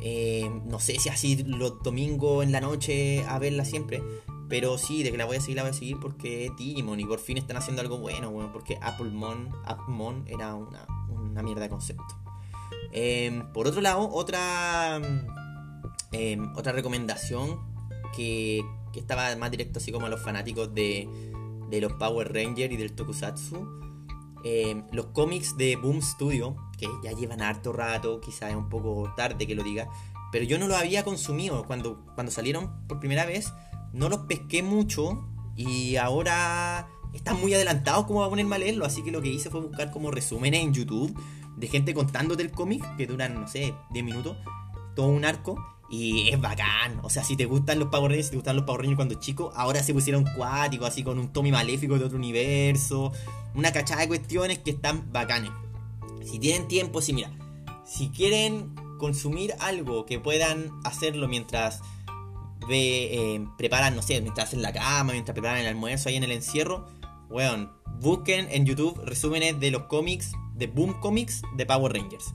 Eh, 0.00 0.48
no 0.66 0.78
sé 0.78 0.98
si 0.98 1.08
así 1.08 1.42
los 1.44 1.82
domingos 1.82 2.44
en 2.44 2.52
la 2.52 2.60
noche 2.60 3.24
a 3.24 3.38
verla 3.38 3.64
siempre. 3.64 4.02
Pero 4.48 4.78
sí, 4.78 5.02
de 5.02 5.10
que 5.10 5.18
la 5.18 5.26
voy 5.26 5.36
a 5.36 5.40
seguir, 5.40 5.56
la 5.56 5.62
voy 5.62 5.70
a 5.70 5.74
seguir 5.74 5.98
porque 6.00 6.50
Digimon 6.56 6.98
y 7.00 7.04
por 7.04 7.18
fin 7.18 7.36
están 7.36 7.56
haciendo 7.56 7.82
algo 7.82 7.98
bueno, 7.98 8.30
bueno 8.30 8.50
porque 8.52 8.78
Applemon, 8.80 9.50
Applemon 9.66 10.24
era 10.26 10.54
una, 10.54 10.86
una, 11.10 11.42
mierda 11.42 11.62
de 11.62 11.68
concepto. 11.68 12.16
Em, 12.92 13.52
por 13.52 13.66
otro 13.66 13.82
lado, 13.82 14.08
otra, 14.10 15.00
em, 16.12 16.56
otra 16.56 16.72
recomendación 16.72 17.60
que, 18.16 18.64
que 18.92 19.00
estaba 19.00 19.36
más 19.36 19.50
directo 19.50 19.78
así 19.80 19.92
como 19.92 20.06
a 20.06 20.08
los 20.08 20.22
fanáticos 20.22 20.74
de, 20.74 21.06
de 21.68 21.80
los 21.80 21.92
Power 21.94 22.32
Rangers 22.32 22.72
y 22.72 22.76
del 22.76 22.92
Tokusatsu. 22.92 23.78
Eh, 24.44 24.82
los 24.92 25.06
cómics 25.06 25.56
de 25.56 25.76
Boom 25.76 26.00
Studio, 26.00 26.56
que 26.78 26.86
ya 27.02 27.12
llevan 27.12 27.42
harto 27.42 27.72
rato, 27.72 28.20
quizás 28.20 28.50
es 28.50 28.56
un 28.56 28.68
poco 28.68 29.12
tarde 29.16 29.46
que 29.46 29.54
lo 29.54 29.62
diga, 29.62 29.88
pero 30.30 30.44
yo 30.44 30.58
no 30.58 30.68
lo 30.68 30.76
había 30.76 31.04
consumido 31.04 31.64
cuando, 31.64 32.04
cuando 32.14 32.30
salieron 32.30 32.86
por 32.86 33.00
primera 33.00 33.24
vez, 33.26 33.52
no 33.92 34.08
los 34.08 34.20
pesqué 34.20 34.62
mucho 34.62 35.24
y 35.56 35.96
ahora 35.96 36.88
están 37.12 37.40
muy 37.40 37.54
adelantados 37.54 38.06
como 38.06 38.22
a 38.22 38.28
ponerme 38.28 38.56
a 38.56 38.58
leerlo, 38.58 38.84
así 38.84 39.02
que 39.02 39.10
lo 39.10 39.22
que 39.22 39.28
hice 39.28 39.50
fue 39.50 39.60
buscar 39.60 39.90
como 39.90 40.10
resúmenes 40.10 40.62
en 40.62 40.72
YouTube 40.72 41.18
de 41.56 41.66
gente 41.66 41.94
contándote 41.94 42.42
el 42.42 42.50
cómic, 42.50 42.84
que 42.96 43.06
duran, 43.06 43.34
no 43.34 43.48
sé, 43.48 43.74
10 43.90 44.04
minutos, 44.04 44.36
todo 44.94 45.08
un 45.08 45.24
arco, 45.24 45.56
y 45.88 46.28
es 46.28 46.40
bacán. 46.40 47.00
O 47.02 47.10
sea, 47.10 47.24
si 47.24 47.36
te 47.36 47.46
gustan 47.46 47.78
los 47.78 47.88
Power 47.88 48.22
si 48.22 48.30
te 48.30 48.36
gustan 48.36 48.56
los 48.56 48.64
Power 48.64 48.94
cuando 48.94 49.14
chico, 49.16 49.52
ahora 49.56 49.82
se 49.82 49.92
pusieron 49.94 50.24
cuáticos, 50.36 50.88
así 50.88 51.02
con 51.02 51.18
un 51.18 51.32
Tommy 51.32 51.50
maléfico 51.50 51.98
de 51.98 52.04
otro 52.04 52.18
universo. 52.18 53.12
Una 53.54 53.72
cachada 53.72 54.02
de 54.02 54.08
cuestiones 54.08 54.58
que 54.58 54.70
están 54.70 55.10
bacanes. 55.12 55.50
Si 56.24 56.38
tienen 56.38 56.68
tiempo, 56.68 57.00
si 57.00 57.12
mira, 57.12 57.30
si 57.84 58.10
quieren 58.10 58.74
consumir 58.98 59.54
algo 59.60 60.04
que 60.04 60.18
puedan 60.18 60.70
hacerlo 60.84 61.28
mientras 61.28 61.80
ve, 62.66 63.34
eh, 63.34 63.46
preparan, 63.56 63.94
no 63.94 64.02
sé, 64.02 64.20
mientras 64.20 64.48
hacen 64.48 64.62
la 64.62 64.72
cama, 64.72 65.12
mientras 65.12 65.34
preparan 65.34 65.58
el 65.58 65.66
almuerzo 65.66 66.08
ahí 66.08 66.16
en 66.16 66.24
el 66.24 66.32
encierro, 66.32 66.86
weón, 67.28 67.70
busquen 68.00 68.48
en 68.50 68.66
YouTube 68.66 69.00
resúmenes 69.04 69.58
de 69.60 69.70
los 69.70 69.84
cómics, 69.84 70.32
de 70.54 70.66
Boom 70.66 71.00
Comics 71.00 71.42
de 71.56 71.66
Power 71.66 71.92
Rangers. 71.92 72.34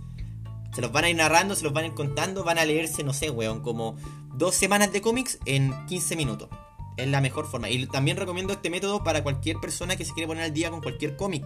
Se 0.74 0.82
los 0.82 0.92
van 0.92 1.04
a 1.04 1.10
ir 1.10 1.16
narrando, 1.16 1.56
se 1.56 1.64
los 1.64 1.74
van 1.74 1.84
a 1.84 1.88
ir 1.88 1.94
contando, 1.94 2.44
van 2.44 2.58
a 2.58 2.66
leerse, 2.66 3.04
no 3.04 3.14
sé, 3.14 3.30
weón, 3.30 3.62
como 3.62 3.96
dos 4.36 4.56
semanas 4.56 4.92
de 4.92 5.02
cómics 5.02 5.40
en 5.46 5.74
15 5.88 6.16
minutos. 6.16 6.50
Es 6.98 7.08
la 7.08 7.22
mejor 7.22 7.48
forma. 7.48 7.70
Y 7.70 7.86
también 7.88 8.18
recomiendo 8.18 8.54
este 8.54 8.70
método 8.70 9.04
para 9.04 9.24
cualquier 9.24 9.60
persona 9.60 9.96
que 9.96 10.06
se 10.06 10.14
quiere 10.14 10.28
poner 10.28 10.44
al 10.44 10.54
día 10.54 10.70
con 10.70 10.82
cualquier 10.82 11.16
cómic. 11.16 11.46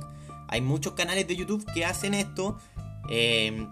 Hay 0.49 0.61
muchos 0.61 0.93
canales 0.93 1.27
de 1.27 1.35
YouTube 1.35 1.65
que 1.73 1.85
hacen 1.85 2.13
esto. 2.13 2.57
Eh, 3.09 3.67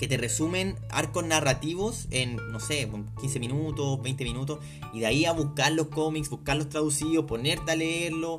que 0.00 0.08
te 0.08 0.16
resumen 0.16 0.76
arcos 0.88 1.26
narrativos 1.26 2.08
en, 2.10 2.36
no 2.50 2.58
sé, 2.58 2.90
15 3.20 3.38
minutos, 3.38 4.00
20 4.02 4.24
minutos, 4.24 4.58
y 4.94 5.00
de 5.00 5.06
ahí 5.06 5.26
a 5.26 5.32
buscar 5.32 5.72
los 5.72 5.88
cómics, 5.88 6.30
buscarlos 6.30 6.70
traducidos, 6.70 7.26
ponerte 7.26 7.70
a 7.70 7.76
leerlo. 7.76 8.38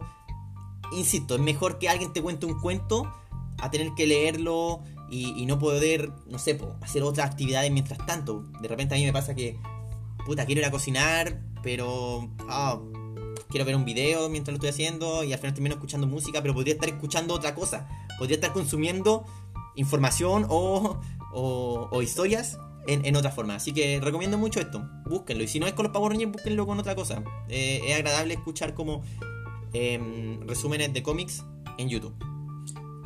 Insisto, 0.92 1.36
es 1.36 1.42
mejor 1.42 1.78
que 1.78 1.88
alguien 1.88 2.14
te 2.14 2.22
cuente 2.24 2.48
un 2.48 2.60
cuento 2.60 3.14
a 3.60 3.70
tener 3.70 3.94
que 3.94 4.08
leerlo 4.08 4.82
y, 5.12 5.46
no 5.46 5.60
poder, 5.60 6.12
no 6.28 6.40
sé, 6.40 6.60
hacer 6.82 7.04
otras 7.04 7.30
actividades 7.30 7.72
mientras 7.72 8.04
tanto. 8.08 8.44
De 8.60 8.68
repente 8.68 8.96
a 8.96 8.98
mí 8.98 9.06
me 9.06 9.14
pasa 9.14 9.36
que, 9.36 9.60
puta, 10.26 10.48
quiero 10.48 10.62
ir 10.62 10.66
a 10.66 10.72
cocinar, 10.72 11.44
pero 11.62 12.28
ah, 12.50 12.80
quiero 13.50 13.66
ver 13.68 13.76
un 13.76 13.86
video 13.86 14.30
mientras 14.30 14.54
lo 14.54 14.56
estoy 14.56 14.70
haciendo 14.70 15.24
y 15.24 15.32
al 15.32 15.38
final 15.38 15.54
termino 15.54 15.76
escuchando 15.76 16.08
música, 16.08 16.42
pero 16.42 16.56
podría 16.56 16.74
estar 16.74 16.90
escuchando 16.90 17.36
otra 17.36 17.54
cosa. 17.54 17.88
Podría 18.18 18.36
estar 18.36 18.52
consumiendo 18.52 19.26
información 19.76 20.48
o, 20.50 21.00
o, 21.34 22.02
historias 22.02 22.58
en, 22.88 23.16
otra 23.16 23.32
forma. 23.32 23.56
Así 23.56 23.74
que 23.74 24.00
recomiendo 24.02 24.38
mucho 24.38 24.60
esto. 24.60 24.88
Búsquenlo. 25.06 25.44
Y 25.44 25.48
si 25.48 25.60
no 25.60 25.68
es 25.68 25.74
con 25.74 25.84
los 25.84 25.94
Power 25.94 26.12
Rangers, 26.12 26.32
búsquenlo 26.32 26.66
con 26.66 26.80
otra 26.80 26.96
cosa. 26.96 27.24
Eh, 27.50 27.82
es 27.86 27.96
agradable 27.96 28.34
escuchar 28.34 28.74
como 28.74 29.04
em, 29.74 30.46
resúmenes 30.48 30.94
de 30.94 31.04
cómics 31.04 31.44
en 31.78 31.90
YouTube. 31.90 32.16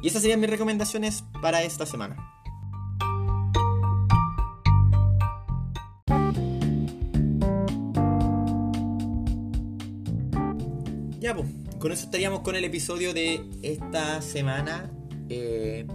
Y 0.01 0.07
esas 0.07 0.21
serían 0.21 0.39
mis 0.39 0.49
recomendaciones 0.49 1.23
para 1.41 1.63
esta 1.63 1.85
semana. 1.85 2.31
Ya, 11.19 11.33
pues, 11.33 11.47
con 11.79 11.91
eso 11.91 12.05
estaríamos 12.05 12.41
con 12.41 12.55
el 12.55 12.63
episodio 12.65 13.11
de 13.11 13.43
esta 13.63 14.21
semana. 14.21 14.91
Eh, 15.27 15.87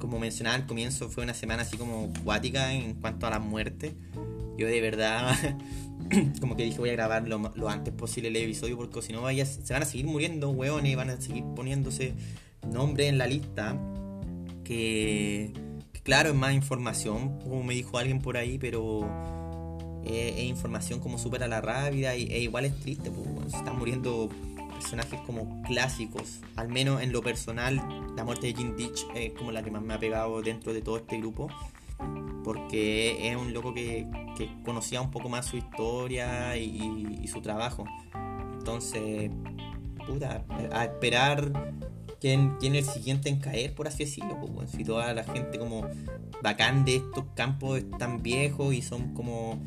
como 0.00 0.18
mencionaba 0.18 0.56
al 0.56 0.66
comienzo, 0.66 1.08
fue 1.08 1.22
una 1.22 1.34
semana 1.34 1.62
así 1.62 1.76
como 1.76 2.12
cuática 2.24 2.72
en 2.72 2.94
cuanto 2.94 3.26
a 3.26 3.30
la 3.30 3.38
muerte. 3.38 3.94
Yo 4.58 4.66
de 4.66 4.80
verdad, 4.80 5.36
como 6.40 6.56
que 6.56 6.64
dije, 6.64 6.78
voy 6.78 6.90
a 6.90 6.92
grabar 6.92 7.28
lo, 7.28 7.68
antes 7.68 7.94
posible 7.94 8.28
el 8.28 8.36
episodio 8.36 8.76
porque 8.76 9.00
si 9.02 9.12
no 9.12 9.26
se 9.28 9.72
van 9.72 9.82
a 9.82 9.86
seguir 9.86 10.06
muriendo 10.06 10.50
hueones, 10.50 10.96
van 10.96 11.10
a 11.10 11.20
seguir 11.20 11.44
poniéndose 11.54 12.14
nombres 12.68 13.08
en 13.08 13.18
la 13.18 13.26
lista. 13.26 13.78
Que, 14.64 15.52
claro, 16.02 16.30
es 16.30 16.34
más 16.34 16.52
información, 16.52 17.38
como 17.40 17.62
me 17.62 17.74
dijo 17.74 17.98
alguien 17.98 18.20
por 18.20 18.36
ahí, 18.36 18.58
pero 18.58 19.08
es, 20.04 20.40
información 20.42 21.00
como 21.00 21.18
súper 21.18 21.42
a 21.42 21.48
la 21.48 21.60
rápida 21.60 22.16
y 22.16 22.24
e 22.32 22.40
igual 22.40 22.64
es 22.64 22.78
triste, 22.80 23.10
pues, 23.10 23.50
se 23.50 23.58
están 23.58 23.78
muriendo 23.78 24.28
personajes 24.80 25.20
como 25.26 25.62
clásicos, 25.62 26.40
al 26.56 26.68
menos 26.68 27.02
en 27.02 27.12
lo 27.12 27.22
personal, 27.22 27.82
la 28.16 28.24
muerte 28.24 28.46
de 28.46 28.54
Jim 28.54 28.76
Ditch 28.76 29.06
es 29.14 29.32
como 29.34 29.52
la 29.52 29.62
que 29.62 29.70
más 29.70 29.82
me 29.82 29.92
ha 29.92 29.98
pegado 29.98 30.40
dentro 30.40 30.72
de 30.72 30.80
todo 30.80 30.96
este 30.96 31.18
grupo, 31.18 31.48
porque 32.42 33.28
es 33.30 33.36
un 33.36 33.52
loco 33.52 33.74
que, 33.74 34.06
conocía 34.64 35.02
un 35.02 35.10
poco 35.10 35.28
más 35.28 35.44
su 35.44 35.58
historia 35.58 36.56
y, 36.56 37.28
su 37.28 37.42
trabajo. 37.42 37.84
Entonces, 38.54 39.30
puta, 40.06 40.44
a 40.72 40.84
esperar 40.84 41.76
quién, 42.18 42.56
quién, 42.58 42.74
es 42.74 42.88
el 42.88 42.94
siguiente 42.94 43.28
en 43.28 43.38
caer, 43.38 43.74
por 43.74 43.86
así 43.86 44.04
decirlo. 44.04 44.38
Pues, 44.40 44.70
si 44.70 44.82
toda 44.82 45.12
la 45.12 45.24
gente 45.24 45.58
como 45.58 45.86
bacán 46.42 46.86
de 46.86 46.96
estos 46.96 47.26
campos 47.34 47.80
están 47.80 48.22
viejos 48.22 48.72
y 48.72 48.80
son 48.80 49.12
como 49.12 49.58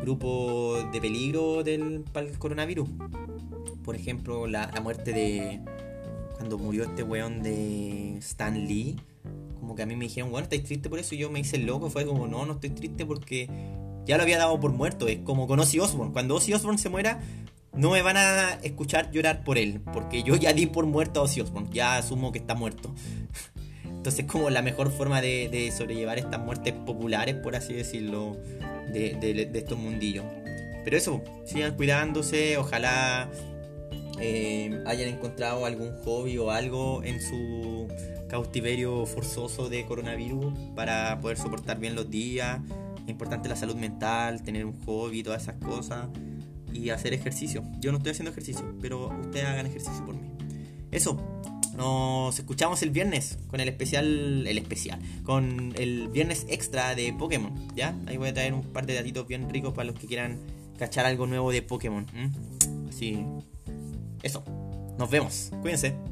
grupos 0.00 0.90
de 0.92 1.00
peligro 1.00 1.64
del, 1.64 2.04
para 2.12 2.28
el 2.28 2.38
coronavirus 2.38 2.88
por 3.84 3.96
ejemplo, 3.96 4.46
la, 4.46 4.70
muerte 4.82 5.12
de. 5.12 5.60
Cuando 6.36 6.58
murió 6.58 6.84
este 6.84 7.02
weón 7.02 7.42
de 7.42 8.16
Stan 8.18 8.54
Lee. 8.54 8.96
Como 9.58 9.74
que 9.74 9.82
a 9.82 9.86
mí 9.86 9.94
me 9.94 10.06
dijeron, 10.06 10.30
bueno, 10.30 10.44
¿estáis 10.44 10.64
triste 10.64 10.88
por 10.88 10.98
eso? 10.98 11.14
Yo 11.14 11.30
me 11.30 11.40
hice 11.40 11.58
loco. 11.58 11.90
Fue 11.90 12.06
como, 12.06 12.26
no, 12.26 12.46
no 12.46 12.54
estoy 12.54 12.70
triste 12.70 13.04
porque 13.04 13.48
ya 14.06 14.16
lo 14.16 14.22
había 14.22 14.38
dado 14.38 14.58
por 14.58 14.72
muerto. 14.72 15.06
Es 15.06 15.18
como 15.18 15.46
con 15.46 15.60
Ozzy 15.60 15.78
Osbourne. 15.80 16.12
Cuando 16.12 16.34
Ozzy 16.34 16.54
Osbourne 16.54 16.78
se 16.78 16.88
muera, 16.88 17.20
no 17.74 17.90
me 17.90 18.00
van 18.02 18.16
a 18.16 18.54
escuchar 18.62 19.10
llorar 19.10 19.44
por 19.44 19.58
él. 19.58 19.80
Porque 19.92 20.22
yo 20.22 20.34
ya 20.36 20.52
di 20.52 20.66
por 20.66 20.86
muerto 20.86 21.20
a 21.20 21.24
Ozzy 21.24 21.42
Osbourne. 21.42 21.68
Ya 21.72 21.98
asumo 21.98 22.32
que 22.32 22.38
está 22.38 22.54
muerto. 22.54 22.94
Entonces, 23.84 24.24
como 24.24 24.48
la 24.48 24.62
mejor 24.62 24.90
forma 24.90 25.20
de, 25.20 25.72
sobrellevar 25.76 26.18
estas 26.18 26.40
muertes 26.40 26.72
populares, 26.72 27.34
por 27.34 27.54
así 27.54 27.74
decirlo, 27.74 28.38
de, 28.90 29.14
de 29.20 29.58
estos 29.58 29.76
mundillos. 29.76 30.24
Pero 30.84 30.96
eso, 30.96 31.22
sigan 31.44 31.76
cuidándose. 31.76 32.56
Ojalá 32.56 33.30
eh, 34.20 34.82
hayan 34.86 35.08
encontrado 35.08 35.64
algún 35.64 35.92
hobby 36.04 36.36
o 36.38 36.50
algo 36.50 37.02
en 37.02 37.20
su 37.20 37.88
cautiverio 38.28 39.06
forzoso 39.06 39.68
de 39.68 39.84
coronavirus 39.86 40.52
para 40.76 41.18
poder 41.20 41.38
soportar 41.38 41.78
bien 41.78 41.94
los 41.94 42.10
días. 42.10 42.60
Es 43.02 43.08
importante 43.08 43.48
la 43.48 43.56
salud 43.56 43.76
mental, 43.76 44.42
tener 44.42 44.64
un 44.66 44.78
hobby, 44.84 45.22
todas 45.22 45.42
esas 45.42 45.56
cosas. 45.56 46.08
Y 46.72 46.90
hacer 46.90 47.14
ejercicio. 47.14 47.64
Yo 47.80 47.90
no 47.90 47.96
estoy 47.98 48.12
haciendo 48.12 48.30
ejercicio, 48.30 48.76
pero 48.80 49.08
ustedes 49.08 49.46
hagan 49.46 49.66
ejercicio 49.66 50.04
por 50.04 50.14
mí. 50.14 50.28
Eso. 50.90 51.20
Nos 51.76 52.38
escuchamos 52.38 52.82
el 52.82 52.90
viernes 52.90 53.38
con 53.48 53.60
el 53.60 53.68
especial. 53.68 54.46
El 54.46 54.58
especial. 54.58 55.00
Con 55.24 55.72
el 55.76 56.08
viernes 56.08 56.46
extra 56.48 56.94
de 56.94 57.12
Pokémon. 57.12 57.52
¿Ya? 57.74 57.96
Ahí 58.06 58.18
voy 58.18 58.28
a 58.28 58.34
traer 58.34 58.52
un 58.52 58.62
par 58.62 58.86
de 58.86 58.94
datitos 58.94 59.26
bien 59.26 59.48
ricos 59.48 59.72
para 59.72 59.86
los 59.86 59.98
que 59.98 60.06
quieran 60.06 60.38
cachar 60.78 61.06
algo 61.06 61.26
nuevo 61.26 61.50
de 61.50 61.62
Pokémon. 61.62 62.06
Así 62.88 63.24
eso. 64.22 64.42
Nos 64.98 65.10
vemos. 65.10 65.50
Cuídense. 65.62 66.09